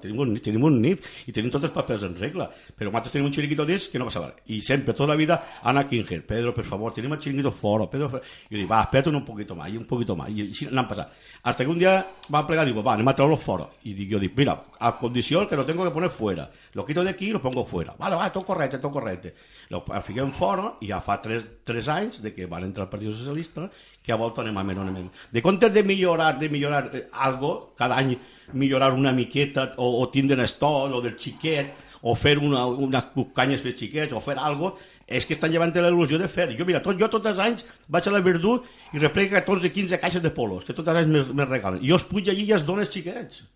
tenim 0.00 0.20
un, 0.20 0.32
tenim 0.40 0.64
un 0.64 0.78
NIF 0.80 1.28
i 1.28 1.34
tenim 1.34 1.50
tots 1.52 1.68
els 1.68 1.74
papers 1.74 2.06
en 2.08 2.14
regla, 2.16 2.48
però 2.76 2.88
nosaltres 2.88 3.14
tenim 3.14 3.28
un 3.28 3.34
xiringuito 3.36 3.66
dins 3.68 3.88
que 3.92 4.00
no 4.00 4.08
passa 4.08 4.24
res. 4.24 4.40
I 4.48 4.60
sempre, 4.64 4.94
tota 4.96 5.12
la 5.12 5.18
vida, 5.20 5.40
Ana 5.62 5.84
Kinger, 5.88 6.22
Pedro, 6.26 6.54
per 6.56 6.64
favor, 6.64 6.94
tenim 6.96 7.12
el 7.12 7.20
xiringuito 7.20 7.52
fora, 7.52 7.86
Pedro, 7.92 8.20
i 8.48 8.54
jo 8.54 8.60
dic, 8.62 8.70
va, 8.70 8.82
espera't 8.86 9.12
un 9.12 9.24
poquito 9.24 9.56
más, 9.58 9.70
i 9.72 9.76
un 9.80 9.84
poquito 9.88 10.16
más, 10.16 10.32
i 10.32 10.48
així 10.48 10.68
n'han 10.70 10.88
passat. 10.88 11.12
Hasta 11.42 11.64
que 11.64 11.70
un 11.70 11.78
dia 11.78 11.98
va 12.32 12.46
plegar, 12.48 12.64
digo, 12.66 12.82
va, 12.82 12.94
anem 12.96 13.12
a 13.12 13.16
treure 13.18 13.36
fora. 13.36 13.68
I 13.84 13.92
dic, 13.92 14.10
jo 14.14 14.22
dic, 14.22 14.32
mira, 14.38 14.56
a 14.84 14.98
condició 14.98 15.48
que 15.48 15.56
lo 15.56 15.64
tengo 15.64 15.82
que 15.82 15.90
poner 15.90 16.10
fuera. 16.10 16.50
Lo 16.74 16.84
quito 16.84 17.02
de 17.02 17.10
aquí 17.10 17.28
y 17.28 17.30
lo 17.30 17.40
pongo 17.40 17.64
fuera. 17.64 17.94
Vale, 17.98 18.16
va, 18.16 18.30
tot 18.30 18.44
correcte, 18.44 18.78
tot 18.78 18.92
correcte. 18.92 19.34
Lo 19.70 19.80
fiquem 20.04 20.30
fora 20.36 20.74
i 20.84 20.90
ja 20.90 21.00
fa 21.00 21.16
tres, 21.24 21.46
tres 21.64 21.88
anys 21.88 22.20
de 22.20 22.34
que 22.34 22.44
van 22.44 22.66
entrar 22.66 22.84
al 22.84 22.90
Partit 22.92 23.14
Socialista 23.16 23.70
que 24.02 24.12
a 24.12 24.18
volta 24.20 24.42
anem 24.42 24.58
a 24.60 24.64
menys, 24.64 24.82
anem 24.82 25.08
a. 25.08 25.24
De 25.32 25.40
comptes 25.40 25.72
de 25.72 25.82
millorar, 25.82 26.38
de 26.38 26.50
millorar 26.52 26.90
eh, 26.92 27.06
algo, 27.12 27.72
cada 27.78 27.96
any 27.96 28.12
millorar 28.52 28.92
una 28.92 29.12
miqueta 29.12 29.72
o, 29.78 30.02
o 30.02 30.10
tindre 30.12 30.44
estol 30.44 30.92
o 30.92 31.00
del 31.00 31.16
xiquet 31.16 31.72
o 32.04 32.12
fer 32.14 32.36
una, 32.36 32.66
unes 32.68 33.08
canyes 33.32 33.64
per 33.64 33.72
xiquets 33.72 34.12
o 34.12 34.20
fer 34.20 34.36
algo, 34.36 34.74
és 35.08 35.24
que 35.24 35.32
estan 35.32 35.48
llevant 35.48 35.72
la 35.72 35.88
il·lusió 35.88 36.20
de 36.20 36.28
fer. 36.28 36.50
Jo, 36.58 36.68
mira, 36.68 36.84
tot, 36.84 37.00
jo 37.00 37.08
tots 37.08 37.32
els 37.32 37.40
anys 37.40 37.64
vaig 37.88 38.04
a 38.04 38.12
la 38.12 38.20
Verdú 38.20 38.58
i 38.92 39.00
replega 39.00 39.40
14-15 39.40 40.02
caixes 40.02 40.22
de 40.22 40.30
polos, 40.30 40.68
que 40.68 40.76
tots 40.76 40.92
els 40.92 41.00
anys 41.00 41.08
me, 41.08 41.24
me 41.40 41.48
regalen. 41.48 41.80
I 41.80 41.88
jo 41.88 41.96
els 41.96 42.04
puig 42.04 42.28
allí 42.28 42.44
i 42.44 42.52
els 42.52 42.68
dones 42.68 42.92
xiquets. 42.92 43.46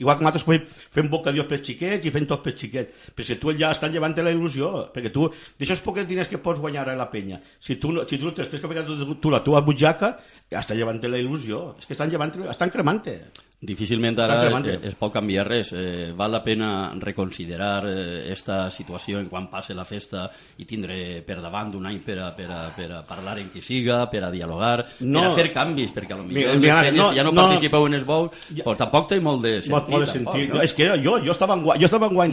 Igual 0.00 0.16
que 0.16 0.24
nosaltres 0.24 0.76
fem 0.88 1.08
bocadillos 1.12 1.46
per 1.50 1.58
xiquets 1.60 2.08
i 2.08 2.12
fem 2.14 2.24
tot 2.28 2.40
per 2.44 2.54
xiquets. 2.56 3.10
Però 3.14 3.26
si 3.26 3.36
tu 3.40 3.52
ja 3.58 3.70
estan 3.74 3.92
llevant 3.92 4.16
la 4.16 4.32
il·lusió, 4.32 4.88
perquè 4.94 5.12
tu, 5.12 5.28
d'aixòs 5.60 5.84
pocs 5.84 6.08
diners 6.08 6.30
que 6.30 6.40
pots 6.40 6.60
guanyar 6.60 6.88
a 6.88 6.96
la 6.96 7.10
penya, 7.12 7.40
si 7.60 7.76
tu, 7.76 7.92
si 8.08 8.18
tu 8.18 8.32
tens 8.32 8.48
que 8.48 8.60
ficar 8.64 8.86
tu, 8.88 9.14
tu 9.20 9.32
la 9.32 9.42
teva 9.44 9.60
butxaca, 9.60 10.14
està 10.58 10.74
llevant 10.74 10.98
la 11.02 11.18
il·lusió. 11.18 11.76
És 11.78 11.86
que 11.86 11.94
estan 11.94 12.10
llevant, 12.10 12.32
estan 12.50 12.70
cremant-te. 12.70 13.20
Difícilment 13.60 14.16
ara 14.18 14.38
cremant, 14.40 14.64
eh, 14.72 14.78
es 14.88 14.94
pot 14.96 15.12
canviar 15.12 15.42
res. 15.46 15.74
Eh, 15.76 16.12
val 16.16 16.32
la 16.32 16.42
pena 16.42 16.94
reconsiderar 16.96 17.84
eh, 17.86 18.32
esta 18.32 18.70
situació 18.70 19.18
en 19.20 19.28
quan 19.28 19.50
passe 19.50 19.74
la 19.76 19.84
festa 19.84 20.30
i 20.56 20.64
tindre 20.64 21.20
per 21.26 21.42
davant 21.42 21.74
un 21.76 21.84
any 21.90 21.98
per 22.00 22.16
a, 22.24 22.30
per 22.34 22.46
a, 22.50 22.60
per 22.74 22.88
a 22.90 23.02
parlar 23.06 23.36
en 23.38 23.50
qui 23.52 23.60
siga, 23.60 24.06
per 24.10 24.24
a 24.24 24.30
dialogar, 24.30 24.86
No. 25.00 25.20
per 25.20 25.28
a 25.28 25.34
fer 25.34 25.52
canvis, 25.52 25.92
perquè 25.92 26.14
a 26.14 26.16
lo 26.16 26.24
millor 26.24 26.56
mira, 26.56 26.80
les 26.88 26.94
no, 26.94 27.10
ja 27.12 27.22
no, 27.22 27.32
no. 27.32 27.42
participeu 27.42 27.86
en 27.86 27.94
els 28.00 28.06
bous, 28.06 28.30
Ja. 28.54 28.64
pues 28.64 28.78
tampoc 28.78 29.08
té 29.08 29.20
molt 29.20 29.42
de 29.42 29.60
sentit. 29.60 29.70
Molt, 29.70 29.88
de 30.06 30.12
tampoc, 30.12 30.34
sentit. 30.34 30.54
no? 30.54 30.62
És 30.62 30.72
que 30.72 30.88
jo, 31.04 31.18
jo 31.20 31.32
estava 31.32 31.54
en 31.54 31.62
guany, 31.62 31.80
jo 31.80 31.84
estava 31.84 32.08
en 32.08 32.14
guany 32.14 32.32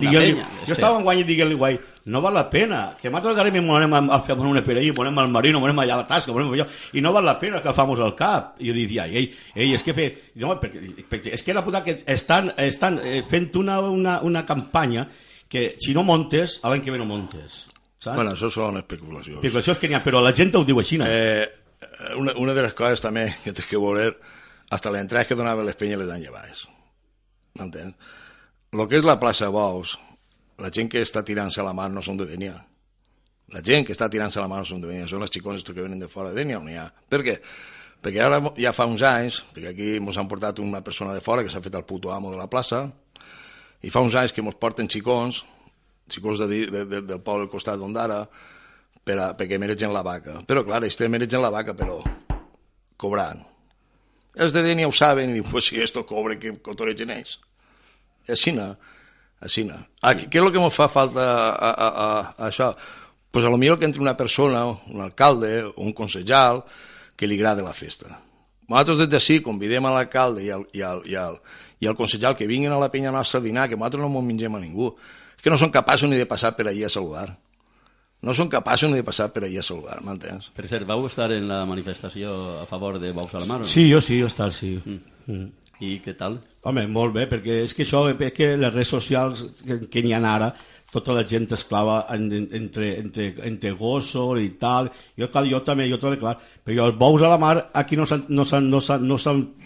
en 1.04 1.58
guany 1.58 1.80
no 2.08 2.22
val 2.24 2.34
la 2.34 2.50
pena, 2.50 2.96
que 2.96 3.10
nosaltres 3.12 3.42
ara 3.44 3.52
mismo 3.52 3.76
anem 3.76 3.94
a, 3.94 4.00
a 4.16 4.20
fer 4.24 4.38
una 4.40 4.62
ahí, 4.62 4.92
ponem 4.96 5.18
al 5.20 5.28
marino, 5.28 5.60
ponem 5.60 5.80
allà 5.84 5.98
a 5.98 6.02
la 6.02 6.08
tasca, 6.08 6.32
ponem 6.32 6.54
allò, 6.54 6.66
i 6.94 7.02
no 7.04 7.12
val 7.12 7.26
la 7.26 7.38
pena 7.38 7.62
que 7.62 7.74
famos 7.74 8.00
al 8.00 8.16
cap. 8.16 8.56
I 8.64 8.70
jo 8.70 8.74
dic, 8.74 8.94
ai, 9.04 9.12
ei, 9.12 9.34
ei, 9.54 9.74
és 9.76 9.84
que 9.84 9.94
fe, 9.94 10.08
no, 10.40 10.56
perquè, 10.62 11.04
perquè, 11.10 11.34
és 11.36 11.44
que 11.44 11.56
la 11.56 11.66
puta 11.66 11.84
que 11.84 11.98
estan, 12.08 12.54
estan 12.64 13.02
eh, 13.04 13.26
fent 13.28 13.50
una, 13.60 13.82
una, 13.84 14.22
una 14.24 14.46
campanya 14.46 15.10
que 15.50 15.76
si 15.84 15.94
no 15.94 16.06
montes, 16.08 16.62
a 16.64 16.72
l'any 16.72 16.86
que 16.86 16.96
ve 16.96 17.02
no 17.02 17.10
montes. 17.10 17.66
Saps? 18.00 18.16
Bueno, 18.16 18.38
això 18.38 18.48
són 18.54 18.80
especulacions. 18.80 19.44
És 19.44 19.72
que 19.76 19.92
n'hi 19.92 20.00
ha, 20.00 20.04
però 20.06 20.24
la 20.24 20.32
gent 20.32 20.56
ho 20.56 20.64
diu 20.64 20.80
així. 20.80 21.02
No? 21.02 21.12
Eh, 21.12 21.44
una, 22.16 22.38
una 22.40 22.56
de 22.56 22.70
les 22.70 22.76
coses 22.78 23.04
també 23.04 23.28
que 23.44 23.52
tens 23.52 23.68
que 23.68 23.84
veure, 23.84 24.14
hasta 24.72 24.96
les 24.96 25.04
entrades 25.04 25.28
que 25.28 25.36
donaven 25.36 25.68
les 25.68 25.76
penyes 25.76 26.00
les 26.00 26.16
han 26.16 26.24
llevades. 26.24 26.68
M'entens? 27.60 28.16
Lo 28.72 28.88
que 28.88 29.00
és 29.00 29.08
la 29.08 29.20
plaça 29.20 29.52
Bous, 29.52 29.98
la 30.58 30.72
gent 30.74 30.90
que 30.90 31.02
està 31.06 31.24
tirant-se 31.26 31.64
la 31.66 31.74
mà 31.78 31.88
no 31.92 32.02
són 32.06 32.20
de 32.20 32.28
Dènia. 32.30 32.56
La 33.54 33.62
gent 33.64 33.86
que 33.88 33.94
està 33.96 34.10
tirant-se 34.12 34.42
la 34.42 34.50
mà 34.52 34.60
no 34.60 34.68
són 34.68 34.82
de 34.84 34.90
Dènia, 34.90 35.08
són 35.08 35.24
les 35.24 35.32
xicones 35.34 35.64
que 35.64 35.76
venen 35.78 36.02
de 36.02 36.10
fora 36.12 36.32
de 36.34 36.42
Dènia, 36.42 36.60
on 36.60 36.70
hi 36.72 36.78
ha. 36.80 36.88
Per 36.90 37.22
què? 37.26 37.38
Perquè 38.04 38.22
ara 38.24 38.40
ja 38.58 38.74
fa 38.76 38.86
uns 38.90 39.04
anys, 39.06 39.42
perquè 39.54 39.72
aquí 39.74 39.90
ens 39.98 40.18
han 40.18 40.30
portat 40.30 40.60
una 40.62 40.84
persona 40.86 41.16
de 41.16 41.24
fora 41.26 41.44
que 41.46 41.54
s'ha 41.54 41.64
fet 41.64 41.76
el 41.78 41.86
puto 41.86 42.12
amo 42.14 42.34
de 42.34 42.40
la 42.40 42.50
plaça, 42.50 42.86
i 43.82 43.94
fa 43.94 44.02
uns 44.02 44.18
anys 44.18 44.34
que 44.34 44.42
ens 44.42 44.58
porten 44.58 44.90
xicons, 44.90 45.44
xicons 46.10 46.42
de, 46.44 46.48
de, 46.48 46.86
de, 46.86 47.02
del 47.02 47.22
poble 47.22 47.48
al 47.48 47.52
costat 47.52 47.80
d'Ondara, 47.80 48.24
per 49.08 49.18
a, 49.22 49.32
perquè 49.38 49.60
mereixen 49.62 49.94
la 49.94 50.04
vaca. 50.06 50.42
Però, 50.48 50.66
clar, 50.68 50.82
ells 50.84 51.00
mereixen 51.08 51.44
la 51.44 51.54
vaca, 51.54 51.78
però 51.78 52.02
cobrant. 52.98 53.44
Els 54.38 54.54
de 54.54 54.62
Denia 54.66 54.90
ho 54.90 54.94
saben 54.94 55.32
i 55.32 55.40
diuen, 55.40 55.50
pues 55.50 55.70
si 55.70 55.80
esto 55.82 56.04
cobre, 56.06 56.38
que 56.42 56.54
cotoregen 56.62 57.14
ells. 57.14 57.38
Així 58.30 58.54
no, 58.54 58.74
així 59.42 59.64
no. 59.68 59.78
Aquí, 60.02 60.28
què 60.32 60.40
és 60.40 60.46
el 60.46 60.54
que 60.54 60.62
ens 60.62 60.78
fa 60.78 60.88
falta 60.92 61.24
a, 61.24 61.50
a, 61.70 61.88
a, 61.88 62.08
a 62.38 62.48
això? 62.50 62.72
Pues 63.32 63.46
a 63.46 63.52
lo 63.54 63.58
millor 63.58 63.78
que 63.78 63.86
entre 63.86 64.02
una 64.02 64.18
persona, 64.18 64.66
un 64.66 65.02
alcalde 65.02 65.64
o 65.66 65.84
un 65.84 65.94
consellal, 65.94 66.64
que 67.18 67.28
li 67.28 67.36
agrada 67.36 67.66
la 67.66 67.74
festa. 67.74 68.20
Nosaltres 68.68 69.00
des 69.04 69.10
d'ací 69.10 69.40
convidem 69.44 69.86
a 69.88 69.94
l'alcalde 69.96 70.44
i, 70.44 70.52
al, 70.54 70.68
i, 70.74 70.84
al, 70.86 71.02
i, 71.08 71.16
al, 71.18 71.40
i 71.80 71.90
al 71.90 71.98
consellal 71.98 72.36
que 72.38 72.48
vinguin 72.50 72.74
a 72.74 72.80
la 72.82 72.92
penya 72.94 73.12
nostra 73.12 73.42
a 73.42 73.44
dinar, 73.44 73.68
que 73.70 73.78
nosaltres 73.78 74.04
no 74.04 74.12
ens 74.12 74.28
mengem 74.28 74.56
a 74.56 74.62
ningú. 74.62 74.92
És 75.38 75.44
que 75.44 75.54
no 75.54 75.60
són 75.62 75.74
capaços 75.74 76.10
ni 76.10 76.18
de 76.20 76.26
passar 76.30 76.54
per 76.58 76.68
allí 76.68 76.84
a 76.84 76.92
saludar. 76.94 77.30
No 78.26 78.34
són 78.34 78.50
capaços 78.50 78.90
ni 78.90 78.98
de 79.00 79.06
passar 79.06 79.30
per 79.34 79.44
allí 79.46 79.60
a 79.62 79.64
saludar, 79.66 80.00
m'entens? 80.06 80.50
Per 80.58 80.66
cert, 80.70 80.88
vau 80.90 81.06
estar 81.06 81.30
en 81.36 81.46
la 81.50 81.62
manifestació 81.70 82.34
a 82.64 82.66
favor 82.70 82.98
de 83.00 83.12
Bous 83.14 83.36
a 83.38 83.44
la 83.44 83.50
Mar? 83.50 83.62
o 83.62 83.66
no? 83.66 83.70
Sí, 83.70 83.86
jo 83.92 84.02
sí, 84.02 84.18
jo 84.20 84.30
està, 84.30 84.50
sí. 84.52 84.74
Mm. 84.84 85.46
I 85.80 86.00
què 86.04 86.16
tal? 86.18 86.40
Home, 86.68 86.88
molt 86.90 87.14
bé, 87.16 87.28
perquè 87.30 87.62
és 87.64 87.76
que 87.78 87.86
això, 87.86 88.08
és 88.10 88.34
que 88.36 88.56
les 88.58 88.74
redes 88.74 88.90
socials 88.92 89.46
que, 89.62 89.78
que 89.92 90.02
n'hi 90.04 90.16
ha 90.18 90.22
ara, 90.26 90.50
tota 90.92 91.14
la 91.14 91.24
gent 91.28 91.52
es 91.52 91.64
clava 91.68 91.98
en, 92.14 92.32
en, 92.32 92.48
entre, 92.56 92.90
entre, 93.02 93.28
entre 93.48 93.72
gossos 93.76 94.40
i 94.42 94.50
tal. 94.60 94.90
Jo, 95.20 95.30
clar, 95.32 95.44
jo 95.50 95.60
també, 95.68 95.88
jo 95.92 96.00
també, 96.02 96.20
clar, 96.22 96.38
però 96.66 96.88
els 96.88 96.98
bous 97.00 97.24
a 97.24 97.32
la 97.34 97.40
mar 97.42 97.56
aquí 97.76 98.00
no 98.00 98.08
s'han 98.08 98.26
no 98.30 98.46
no 98.48 98.82
no 99.02 99.18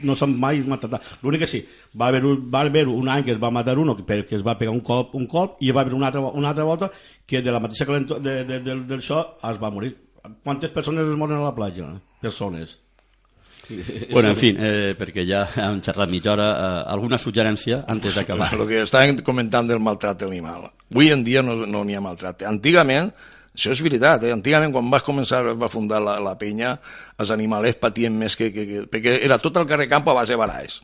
no 0.04 0.28
mai 0.34 0.64
matat. 0.74 0.98
L'únic 1.22 1.46
que 1.46 1.52
sí, 1.54 1.64
va 2.00 2.08
haver, 2.08 2.26
un, 2.26 2.50
va 2.52 2.66
haver 2.66 2.88
un 2.88 3.10
any 3.10 3.24
que 3.24 3.36
es 3.38 3.42
va 3.42 3.52
matar 3.52 3.78
uno, 3.78 3.96
que, 3.96 4.24
que 4.26 4.36
es 4.36 4.46
va 4.46 4.58
pegar 4.58 4.74
un 4.74 4.82
colp, 4.82 5.16
un 5.16 5.28
colp 5.28 5.62
i 5.62 5.72
va 5.72 5.82
haver 5.82 5.94
una 5.94 6.08
altra, 6.08 6.22
una 6.22 6.50
altra 6.50 6.64
volta 6.64 6.92
que 7.26 7.42
de 7.42 7.52
la 7.52 7.60
mateixa 7.60 7.86
calento 7.86 8.20
de, 8.20 8.44
de, 8.44 8.60
de, 8.60 8.80
del 8.82 9.00
això 9.00 9.26
es 9.52 9.62
va 9.62 9.72
morir. 9.72 9.96
Quantes 10.44 10.70
persones 10.70 11.08
es 11.08 11.18
moren 11.18 11.40
a 11.40 11.50
la 11.50 11.56
platja? 11.56 11.94
Persones. 12.22 12.80
Bueno, 14.12 14.30
en 14.30 14.36
fin, 14.36 14.58
eh, 14.60 14.96
perquè 15.00 15.24
ja 15.28 15.46
hem 15.64 15.82
xerrat 15.86 16.10
mitja 16.12 16.34
hora, 16.34 16.48
eh, 16.52 16.80
alguna 16.92 17.20
suggerència 17.22 17.84
antes 17.88 18.18
d'acabar? 18.18 18.50
El 18.58 18.66
que 18.68 18.82
estàvem 18.84 19.22
comentant 19.24 19.70
del 19.70 19.80
maltracte 19.80 20.26
animal. 20.26 20.72
Avui 20.92 21.12
en 21.14 21.24
dia 21.24 21.44
no 21.46 21.56
no 21.66 21.86
n'hi 21.86 21.96
ha 21.96 22.02
maltracte. 22.04 22.48
Antigament 22.50 23.14
Això 23.52 23.74
és 23.74 23.82
veritat, 23.84 24.24
eh? 24.24 24.32
Antigament, 24.32 24.72
quan 24.72 24.88
vas 24.88 25.04
començar, 25.04 25.42
va 25.60 25.68
fundar 25.68 26.00
la, 26.00 26.14
la 26.24 26.38
penya, 26.40 26.78
els 27.20 27.34
animalers 27.36 27.76
patien 27.82 28.14
més 28.16 28.38
que, 28.40 28.48
que, 28.56 28.64
que... 28.70 28.84
Perquè 28.88 29.18
era 29.26 29.38
tot 29.44 29.60
el 29.60 29.68
carrer 29.68 29.90
Campo 29.92 30.14
a 30.14 30.22
base 30.22 30.38
de. 30.40 30.80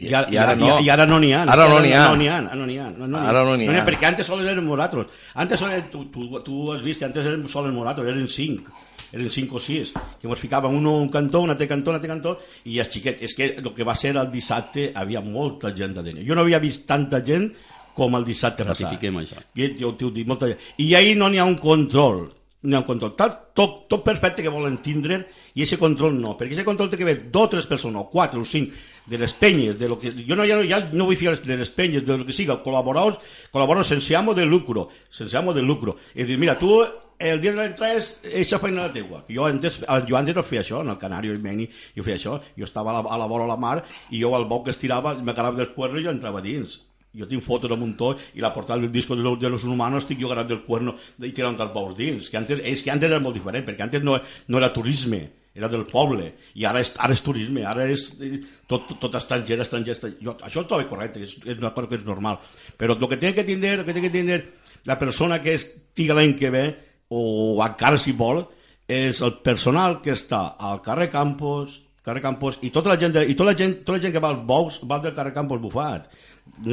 I, 0.00 0.06
I, 0.08 0.14
ara, 0.14 0.30
i, 0.32 0.38
ara, 0.40 0.54
no. 0.56 0.78
I, 0.80 0.86
i 0.86 0.88
ara 0.88 1.04
no 1.04 1.18
n'hi 1.20 1.34
ha. 1.36 1.42
Ara 1.44 1.68
no 1.68 1.80
n'hi 1.84 1.92
ha. 1.92 2.06
No 2.08 2.16
n'hi 2.16 2.28
ha, 2.28 2.40
no 2.40 2.64
n'hi 2.64 2.78
ha. 2.80 2.88
No, 2.96 3.06
no 3.06 3.18
ara 3.18 3.44
no 3.44 3.56
n'hi 3.60 3.68
ha. 3.68 3.84
Perquè 3.84 4.08
antes 4.08 4.26
sols 4.26 4.46
eren 4.48 4.64
moratros. 4.64 5.12
Antes 5.34 5.60
sols, 5.60 5.90
tu, 5.92 6.06
tu, 6.08 6.30
tu 6.46 6.70
has 6.72 6.80
vist 6.80 7.02
que 7.02 7.04
antes 7.10 7.28
eren 7.28 7.44
sols 7.52 7.68
moratros, 7.74 8.08
eren 8.08 8.24
cinc 8.32 8.70
eren 9.12 9.30
cinc 9.30 9.52
o 9.54 9.60
sis, 9.62 9.92
que 10.20 10.28
ens 10.28 10.40
ficaven 10.40 10.74
un 10.74 10.86
un 10.86 11.08
cantó, 11.08 11.40
un 11.40 11.50
altre 11.50 11.68
cantó, 11.68 11.90
un 11.90 11.98
altre 11.98 12.10
cantó, 12.10 12.36
i 12.64 12.78
els 12.78 12.90
xiquets, 12.92 13.22
és 13.26 13.34
que 13.34 13.50
el 13.58 13.72
que 13.74 13.86
va 13.86 13.96
ser 13.96 14.14
el 14.16 14.30
dissabte 14.32 14.90
havia 14.94 15.20
molta 15.20 15.74
gent 15.76 15.94
de 15.98 16.04
dins. 16.06 16.26
Jo 16.26 16.34
no 16.34 16.46
havia 16.46 16.62
vist 16.62 16.86
tanta 16.88 17.22
gent 17.24 17.50
com 17.94 18.14
el 18.16 18.24
dissabte 18.24 18.64
passat. 18.64 18.86
Ratifiquem 18.86 19.22
això. 19.22 19.40
I, 19.54 19.72
jo 19.80 19.94
t'ho 19.98 20.12
dic, 20.14 20.28
molta 20.30 20.50
gent. 20.50 20.68
I 20.78 20.94
ahir 20.94 21.16
no 21.18 21.28
n'hi 21.28 21.40
ha 21.42 21.48
un 21.48 21.58
control, 21.60 22.28
n'hi 22.62 22.76
ha 22.76 22.82
un 22.84 22.86
control. 22.86 23.16
Tot, 23.18 23.42
tot, 23.56 23.76
tot 23.90 24.04
perfecte 24.06 24.44
que 24.46 24.52
volen 24.52 24.78
tindre 24.84 25.24
i 25.54 25.64
aquest 25.64 25.80
control 25.82 26.14
no, 26.16 26.36
perquè 26.38 26.54
aquest 26.54 26.68
control 26.68 26.90
té 26.90 27.00
que 27.00 27.06
haver 27.08 27.18
dos 27.32 27.48
o 27.48 27.52
tres 27.56 27.66
persones, 27.66 28.00
o 28.00 28.08
quatre 28.12 28.40
o 28.40 28.46
cinc, 28.46 28.72
de 29.10 29.18
les 29.18 29.32
penyes, 29.34 29.78
de 29.78 29.88
lo 29.88 29.98
que, 29.98 30.12
jo 30.12 30.36
no, 30.38 30.44
ja, 30.46 30.60
ja 30.62 30.78
no 30.92 31.08
vull 31.08 31.18
fiar 31.18 31.34
de 31.42 31.56
les 31.58 31.70
penyes, 31.74 32.04
de 32.06 32.18
lo 32.20 32.26
que 32.28 32.36
siga, 32.36 32.60
col·laboradors, 32.62 33.18
col·laboradors 33.50 33.90
sense 33.90 34.14
amo 34.14 34.36
de 34.38 34.46
lucro, 34.46 34.86
sense 35.10 35.34
amo 35.36 35.52
de 35.56 35.64
lucro. 35.66 35.96
I 36.14 36.28
dir, 36.28 36.38
mira, 36.38 36.54
tu 36.60 36.70
el 37.20 37.40
dia 37.40 37.52
de 37.52 37.60
l'entrada 37.60 37.98
és 38.00 38.14
eixa 38.24 38.58
feina 38.58 38.86
la 38.86 38.92
teua. 38.94 39.22
Jo 39.28 39.44
antes, 39.44 39.80
jo 40.08 40.16
antes 40.16 40.36
no 40.36 40.44
feia 40.46 40.62
això, 40.64 40.80
en 40.80 40.88
el 40.94 40.98
Canario 40.98 41.34
i 41.36 41.40
Meni, 41.42 41.66
jo 41.96 42.04
feia 42.06 42.16
això. 42.16 42.38
Jo 42.56 42.64
estava 42.64 42.94
a 42.94 42.96
la, 42.96 43.02
a 43.04 43.18
la 43.20 43.26
vora 43.28 43.44
de 43.44 43.52
la 43.52 43.58
mar 43.60 43.76
i 44.10 44.22
jo 44.22 44.32
al 44.34 44.48
bou 44.48 44.62
que 44.64 44.72
estirava, 44.72 45.12
m'agarrava 45.20 45.60
del 45.60 45.74
cuerno 45.74 46.00
i 46.00 46.06
jo 46.06 46.14
entrava 46.14 46.40
dins. 46.40 46.78
Jo 47.12 47.26
tinc 47.26 47.42
fotos 47.42 47.68
de 47.68 47.76
muntó 47.76 48.14
i 48.38 48.40
la 48.40 48.52
portada 48.54 48.80
del 48.80 48.92
disco 48.92 49.16
de 49.18 49.22
los, 49.22 49.38
de 49.38 49.50
los 49.50 49.64
humanos 49.64 50.04
estic 50.04 50.20
jo 50.20 50.30
agarrat 50.30 50.48
del 50.48 50.62
cuerno 50.64 50.94
i 51.18 51.32
tirant 51.34 51.58
els 51.60 51.74
bous 51.74 51.92
dins. 51.98 52.30
Que 52.30 52.38
antes, 52.40 52.62
és 52.64 52.82
que 52.86 52.92
antes 52.94 53.10
era 53.10 53.20
molt 53.20 53.36
diferent, 53.36 53.66
perquè 53.66 53.84
antes 53.84 54.04
no, 54.06 54.16
no 54.48 54.62
era 54.62 54.72
turisme, 54.72 55.20
era 55.52 55.68
del 55.68 55.84
poble, 55.90 56.30
i 56.54 56.64
ara 56.64 56.80
és, 56.80 56.92
ara 56.96 57.12
és 57.12 57.22
turisme, 57.26 57.64
ara 57.66 57.84
és 57.90 58.06
eh, 58.22 58.38
tot, 58.70 58.94
tot 59.02 59.16
estranger, 59.18 59.58
estranger, 59.60 59.96
estranger. 59.96 60.22
Jo, 60.22 60.36
això 60.46 60.62
és 60.62 60.70
tot 60.70 60.86
correcte, 60.88 61.20
és, 61.26 61.34
és 61.44 61.58
una 61.58 61.74
cosa 61.74 61.90
que 61.90 61.98
és 61.98 62.06
normal. 62.06 62.38
Però 62.78 62.96
el 62.96 63.08
que 63.10 63.18
té 63.20 63.34
que 63.34 63.44
tindre, 63.44 63.74
el 63.80 63.84
que 63.84 63.96
té 63.96 64.04
que 64.06 64.14
tindre 64.14 64.44
la 64.86 64.96
persona 64.98 65.42
que 65.42 65.58
estiga 65.58 66.14
l'any 66.16 66.36
que 66.38 66.54
ve, 66.54 66.64
o 67.10 67.58
encara 67.64 67.98
si 67.98 68.14
vol, 68.16 68.44
és 68.90 69.20
el 69.22 69.36
personal 69.46 70.00
que 70.02 70.14
està 70.14 70.56
al 70.58 70.80
carrer 70.82 71.10
Campos, 71.12 71.80
carrer 72.04 72.22
Campos, 72.24 72.58
i 72.62 72.70
tota 72.74 72.92
la 72.92 72.98
gent, 73.00 73.12
de, 73.16 73.26
i 73.28 73.36
tota 73.36 73.52
la 73.52 73.56
gent, 73.58 73.80
tota 73.84 73.98
la 73.98 74.04
gent 74.04 74.14
que 74.14 74.22
va 74.22 74.32
als 74.32 74.44
bous 74.46 74.80
va 74.88 75.00
del 75.04 75.14
carrer 75.16 75.34
Campos 75.36 75.60
bufat 75.60 76.08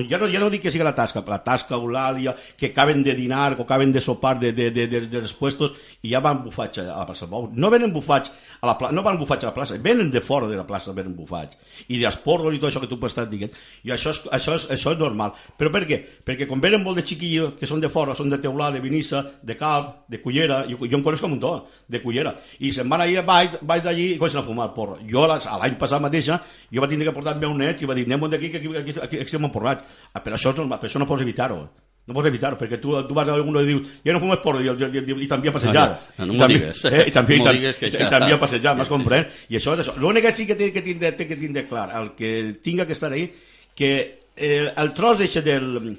ja 0.07 0.17
no, 0.17 0.27
ja 0.27 0.39
no 0.39 0.49
dic 0.49 0.63
que 0.65 0.71
sigui 0.71 0.85
la 0.85 0.93
tasca, 0.95 1.23
la 1.27 1.39
tasca, 1.43 1.75
Eulàlia, 1.75 2.33
que 2.57 2.71
acaben 2.71 3.03
de 3.03 3.13
dinar 3.15 3.55
o 3.57 3.63
acaben 3.63 3.91
de 3.93 4.01
sopar 4.01 4.37
de, 4.39 4.51
de, 4.51 4.69
de, 4.71 4.87
de, 4.87 5.01
de 5.07 5.19
els 5.21 5.33
puestos 5.33 5.73
i 6.03 6.11
ja 6.11 6.21
van 6.23 6.41
bufats 6.43 6.81
a 6.81 6.87
la 6.89 7.05
plaça 7.07 7.27
Bou. 7.27 7.49
No 7.53 7.69
venen 7.71 7.93
bufats 7.93 8.31
a 8.59 8.67
la 8.67 8.77
plaça, 8.77 8.95
no 8.95 9.03
van 9.03 9.19
bufats 9.19 9.45
a 9.45 9.51
la 9.51 9.53
plaça, 9.55 9.77
venen 9.81 10.11
de 10.11 10.21
fora 10.21 10.47
de 10.47 10.57
la 10.57 10.65
plaça, 10.67 10.93
venen 10.97 11.15
bufats. 11.15 11.57
I 11.87 11.99
d'esporros 12.01 12.55
i 12.55 12.59
tot 12.59 12.71
això 12.71 12.81
que 12.83 12.89
tu 12.89 12.99
pots 12.99 13.13
estar 13.13 13.27
dient. 13.29 13.53
I 13.83 13.93
això 13.95 14.11
és, 14.15 14.21
això, 14.33 14.57
és, 14.57 14.67
això 14.75 14.93
és 14.95 14.99
normal. 14.99 15.35
Però 15.57 15.71
per 15.73 15.85
què? 15.87 16.01
Perquè 16.25 16.47
quan 16.49 16.61
venen 16.63 16.83
molt 16.83 16.99
de 16.99 17.05
xiquillos 17.07 17.55
que 17.59 17.69
són 17.69 17.83
de 17.83 17.91
fora, 17.93 18.15
són 18.17 18.31
de 18.33 18.41
Teulà, 18.43 18.71
de 18.73 18.83
Vinissa, 18.83 19.23
de 19.43 19.57
Calp, 19.59 20.07
de 20.11 20.21
Cullera, 20.23 20.63
jo, 20.69 20.81
jo 20.83 20.99
em 20.99 21.05
conec 21.05 21.23
com 21.23 21.37
un 21.37 21.41
to, 21.41 21.53
de 21.87 22.01
Cullera, 22.03 22.35
i 22.59 22.73
se'n 22.75 22.89
van 22.89 23.05
allà 23.05 23.23
baix, 23.25 23.59
baix 23.61 23.83
d'allí 23.85 24.13
i 24.13 24.19
comencen 24.19 24.41
a 24.41 24.47
fumar 24.47 24.71
porro. 24.75 24.99
Jo 25.07 25.16
l'any 25.25 25.75
passat 25.79 26.03
mateixa, 26.03 26.37
jo 26.69 26.83
va 26.83 26.89
tindre 26.91 27.07
que 27.07 27.15
portar 27.15 27.33
el 27.35 27.41
meu 27.41 27.55
net 27.57 27.81
i 27.81 27.89
va 27.89 27.95
dir, 27.97 28.05
anem 28.05 28.29
d'aquí 28.29 28.51
que 28.51 28.61
aquí, 28.61 28.69
aquí, 28.75 28.93
aquí, 29.01 29.17
aquí 29.17 29.25
estem 29.25 29.49
emporrats. 29.49 29.99
Ah, 30.13 30.21
però 30.21 30.37
això, 30.37 30.53
no, 30.53 30.67
per 30.77 30.89
això 30.89 31.01
no 31.01 31.07
pots 31.09 31.25
evitar-ho. 31.25 31.61
No 32.07 32.15
pots 32.15 32.29
evitar-ho, 32.29 32.55
perquè 32.59 32.77
tu, 32.79 32.93
tu 33.07 33.15
vas 33.15 33.27
a 33.27 33.33
algú 33.35 33.51
i 33.59 33.65
dius, 33.67 33.87
ja 34.05 34.13
no 34.15 34.21
fumes 34.23 34.39
porro, 34.43 34.61
i, 34.63 34.69
i, 34.69 35.01
i, 35.01 35.17
i 35.25 35.27
també 35.27 35.49
a 35.49 35.55
passejar. 35.57 35.87
No, 36.19 36.25
no, 36.25 36.33
no 36.33 36.39
m'ho 36.39 36.47
digues. 36.53 36.83
Eh, 36.87 37.07
I 37.09 37.11
també, 37.11 37.39
no 37.41 38.37
a 38.37 38.39
passejar, 38.39 38.75
m'has 38.77 38.91
comprèn? 38.91 39.27
I 39.49 39.59
això 39.59 39.73
és 39.75 39.83
això. 39.83 39.97
L'únic 39.99 40.23
que 40.27 40.35
sí 40.37 40.45
que 40.47 40.55
té 40.55 40.71
que 40.71 40.85
tindre, 40.85 41.11
té 41.17 41.27
que 41.27 41.35
tindre 41.39 41.65
clar, 41.67 41.89
el 41.99 42.13
que 42.15 42.31
tinga 42.63 42.85
que 42.87 42.95
estar 42.95 43.11
ahí, 43.11 43.27
que 43.75 43.91
eh, 44.37 44.71
el 44.71 44.93
tros 44.93 45.19
eixe 45.25 45.41
del, 45.41 45.97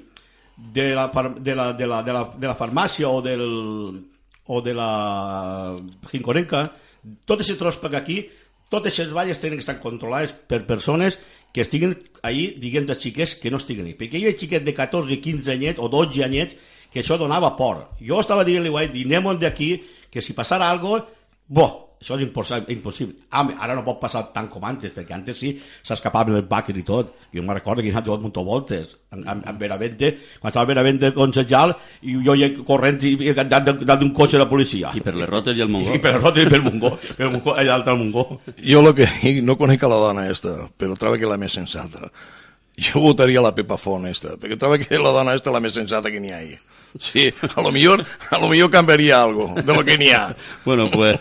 de 0.57 0.95
la, 0.95 1.11
de 1.39 1.55
la, 1.55 1.73
de 1.73 1.87
la, 1.87 2.01
de 2.03 2.13
la, 2.13 2.23
de 2.35 2.47
la 2.47 2.57
farmàcia 2.57 3.09
o 3.09 3.21
del 3.21 3.45
o 4.51 4.61
de 4.65 4.73
la 4.73 5.77
Gincorenca, 6.09 6.63
tot 7.29 7.43
aquest 7.43 7.59
tros 7.61 7.77
per 7.77 7.93
aquí, 7.95 8.23
totes 8.69 8.99
les 9.01 9.11
valles 9.13 9.39
tenen 9.41 9.57
que 9.57 9.65
estar 9.65 9.79
controlades 9.81 10.31
per 10.31 10.65
persones 10.69 11.17
que 11.53 11.63
estiguin 11.65 11.95
ahir 12.21 12.59
diguem 12.61 12.85
dels 12.85 13.01
xiquets 13.01 13.35
que 13.41 13.49
no 13.49 13.57
estiguen 13.57 13.87
ahí. 13.89 13.95
Perquè 13.97 14.19
hi 14.19 14.27
havia 14.27 14.37
xiquets 14.37 14.65
de 14.65 14.75
14, 14.77 15.19
15 15.21 15.53
anyets 15.55 15.81
o 15.81 15.89
12 15.89 16.23
anyets 16.25 16.55
que 16.93 17.01
això 17.01 17.17
donava 17.17 17.55
por. 17.57 17.87
Jo 18.01 18.21
estava 18.21 18.45
dient-li, 18.45 18.69
anem 18.69 19.31
d'aquí, 19.41 19.71
que 20.09 20.21
si 20.21 20.33
passara 20.33 20.69
alguna 20.69 21.01
cosa, 21.01 21.17
bo, 21.47 21.88
això 21.99 22.15
és 22.15 22.23
impossible. 22.23 23.15
Ah, 23.29 23.43
ara 23.59 23.75
no 23.75 23.83
pot 23.83 23.99
passar 23.99 24.21
tant 24.31 24.47
com 24.47 24.63
antes, 24.63 24.93
perquè 24.95 25.13
antes 25.17 25.37
sí 25.41 25.51
s'escapaven 25.83 26.37
el 26.37 26.45
bàquer 26.47 26.77
i 26.79 26.83
tot. 26.87 27.11
Jo 27.35 27.43
me'n 27.43 27.57
recordo 27.57 27.83
que 27.83 27.91
he 27.91 27.91
anat 27.91 28.07
munt 28.23 28.39
voltes 28.39 28.95
en, 29.11 29.25
en, 29.27 29.43
en 29.43 29.59
Benavente, 29.59 30.13
quan 30.39 30.53
estava 30.53 30.69
Benavente 30.69 31.11
Consejal, 31.13 31.75
i 32.07 32.15
jo 32.23 32.37
hi 32.39 32.53
corrent 32.63 33.03
i, 33.03 33.15
i 33.27 33.35
dalt 33.35 33.83
d'un 33.99 34.13
cotxe 34.15 34.37
de 34.37 34.45
la 34.45 34.49
policia. 34.49 34.93
I 34.95 35.03
per 35.03 35.15
les 35.17 35.29
rotes 35.29 35.57
i 35.57 35.65
el 35.65 35.71
Mongó. 35.73 35.93
I 35.97 35.99
per 35.99 36.15
les 36.15 36.23
rotes 36.23 36.47
i 36.47 36.49
per 36.49 36.59
el 36.61 36.65
Mongó, 36.69 36.95
per 37.17 37.27
el 37.27 37.33
Mongó, 37.35 37.55
allà 37.59 37.79
al 37.83 37.99
Mongó. 37.99 38.27
Jo 38.63 38.83
lo 38.85 38.95
que 38.95 39.09
dic, 39.19 39.43
no 39.43 39.59
conec 39.59 39.83
a 39.83 39.91
la 39.91 40.01
dona 40.07 40.27
esta, 40.31 40.55
però 40.79 40.95
trobo 40.95 41.19
que 41.19 41.27
la 41.27 41.39
més 41.41 41.59
sensata. 41.59 42.07
Jo 42.79 43.01
votaria 43.03 43.43
la 43.43 43.51
Pepa 43.51 43.75
Font 43.75 44.07
esta, 44.07 44.37
perquè 44.39 44.55
trobo 44.55 44.79
que 44.79 45.03
la 45.03 45.11
dona 45.11 45.35
esta 45.35 45.51
la 45.51 45.59
més 45.59 45.75
sensata 45.75 46.11
que 46.13 46.23
n'hi 46.23 46.31
ha 46.31 46.43
ahí. 46.45 46.53
Sí, 46.97 47.27
a 47.55 47.61
lo 47.61 47.71
millor, 47.71 48.01
a 48.31 48.39
lo 48.39 48.47
millor 48.49 48.71
canviaria 48.71 49.21
algo 49.21 49.53
de 49.53 49.73
lo 49.73 49.83
que 49.85 49.97
n'hi 49.97 50.09
ha. 50.09 50.35
Bueno, 50.65 50.89
pues 50.89 51.19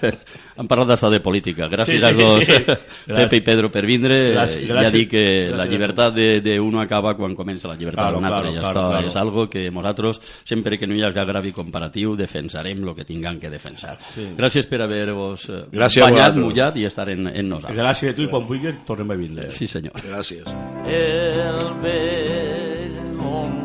han 0.59 0.67
parlat 0.67 0.91
d'estar 0.93 1.11
de 1.13 1.21
política. 1.23 1.69
Gràcies 1.71 2.01
sí, 2.01 2.03
sí, 2.03 2.07
als 2.09 2.19
dos, 2.19 2.45
sí. 2.45 2.87
Pepe 3.19 3.39
i 3.39 3.43
Pedro, 3.47 3.71
per 3.71 3.85
vindre. 3.87 4.17
Gràcies, 4.35 4.65
gràcies, 4.67 4.89
ja 4.89 4.95
dic 4.95 5.11
que 5.13 5.23
gràcies. 5.23 5.57
la 5.61 5.67
llibertat 5.71 6.19
d'uno 6.45 6.83
acaba 6.83 7.15
quan 7.19 7.37
comença 7.39 7.71
la 7.71 7.77
llibertat 7.79 8.09
claro, 8.09 8.19
d'un 8.19 8.29
altre. 8.29 8.51
Claro, 8.51 8.55
ja 8.57 8.65
claro, 8.65 8.81
està, 8.81 8.89
claro. 8.91 9.13
És 9.13 9.19
algo 9.23 9.47
que 9.53 9.65
nosaltres, 9.71 10.21
sempre 10.49 10.79
que 10.79 10.89
no 10.91 10.99
hi 10.99 11.05
hagi 11.07 11.23
agravi 11.23 11.53
comparatiu, 11.55 12.17
defensarem 12.19 12.83
el 12.83 12.95
que 12.99 13.07
tinguem 13.09 13.39
que 13.39 13.53
defensar. 13.53 13.97
Sí. 14.15 14.27
Gràcies 14.39 14.67
per 14.71 14.83
haver-vos 14.87 15.49
eh, 15.53 15.65
banyat, 15.73 16.41
mullat 16.43 16.79
i 16.79 16.89
estar 16.89 17.09
en, 17.15 17.31
en 17.31 17.53
nosaltres. 17.55 17.79
Gràcies 17.79 18.15
a 18.15 18.19
tu 18.19 18.27
i 18.27 18.33
quan 18.33 18.49
vulguis 18.49 18.83
tornem 18.89 19.15
a 19.15 19.21
vindre. 19.21 19.53
Sí, 19.55 19.71
senyor. 19.71 19.95
Gràcies. 20.03 20.51
El 20.89 21.79
vell 21.85 22.68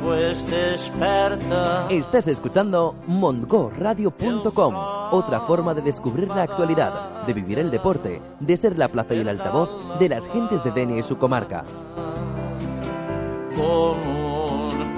Mongo 0.04 0.16
es 0.16 0.46
desperta. 0.52 1.88
Estás 1.90 2.28
escuchando 2.28 2.94
mondgoradio.com, 3.08 4.76
otra 5.12 5.40
forma 5.42 5.74
de 5.74 5.82
descubrir 5.82 6.28
la 6.28 6.42
actualidad 6.42 7.26
de 7.26 7.32
vivir 7.32 7.60
el 7.60 7.72
deporte, 7.72 8.22
de 8.38 8.58
ser 8.58 8.78
la 8.78 8.90
plaza 8.90 9.16
y 9.16 9.20
el 9.20 9.30
altavoz 9.30 9.98
de 10.00 10.10
las 10.10 10.28
gentes 10.28 10.62
de 10.62 10.72
Denia 10.72 10.98
y 10.98 11.04
su 11.04 11.18
comarca. 11.18 11.64
Como 13.56 14.68
un 14.68 14.98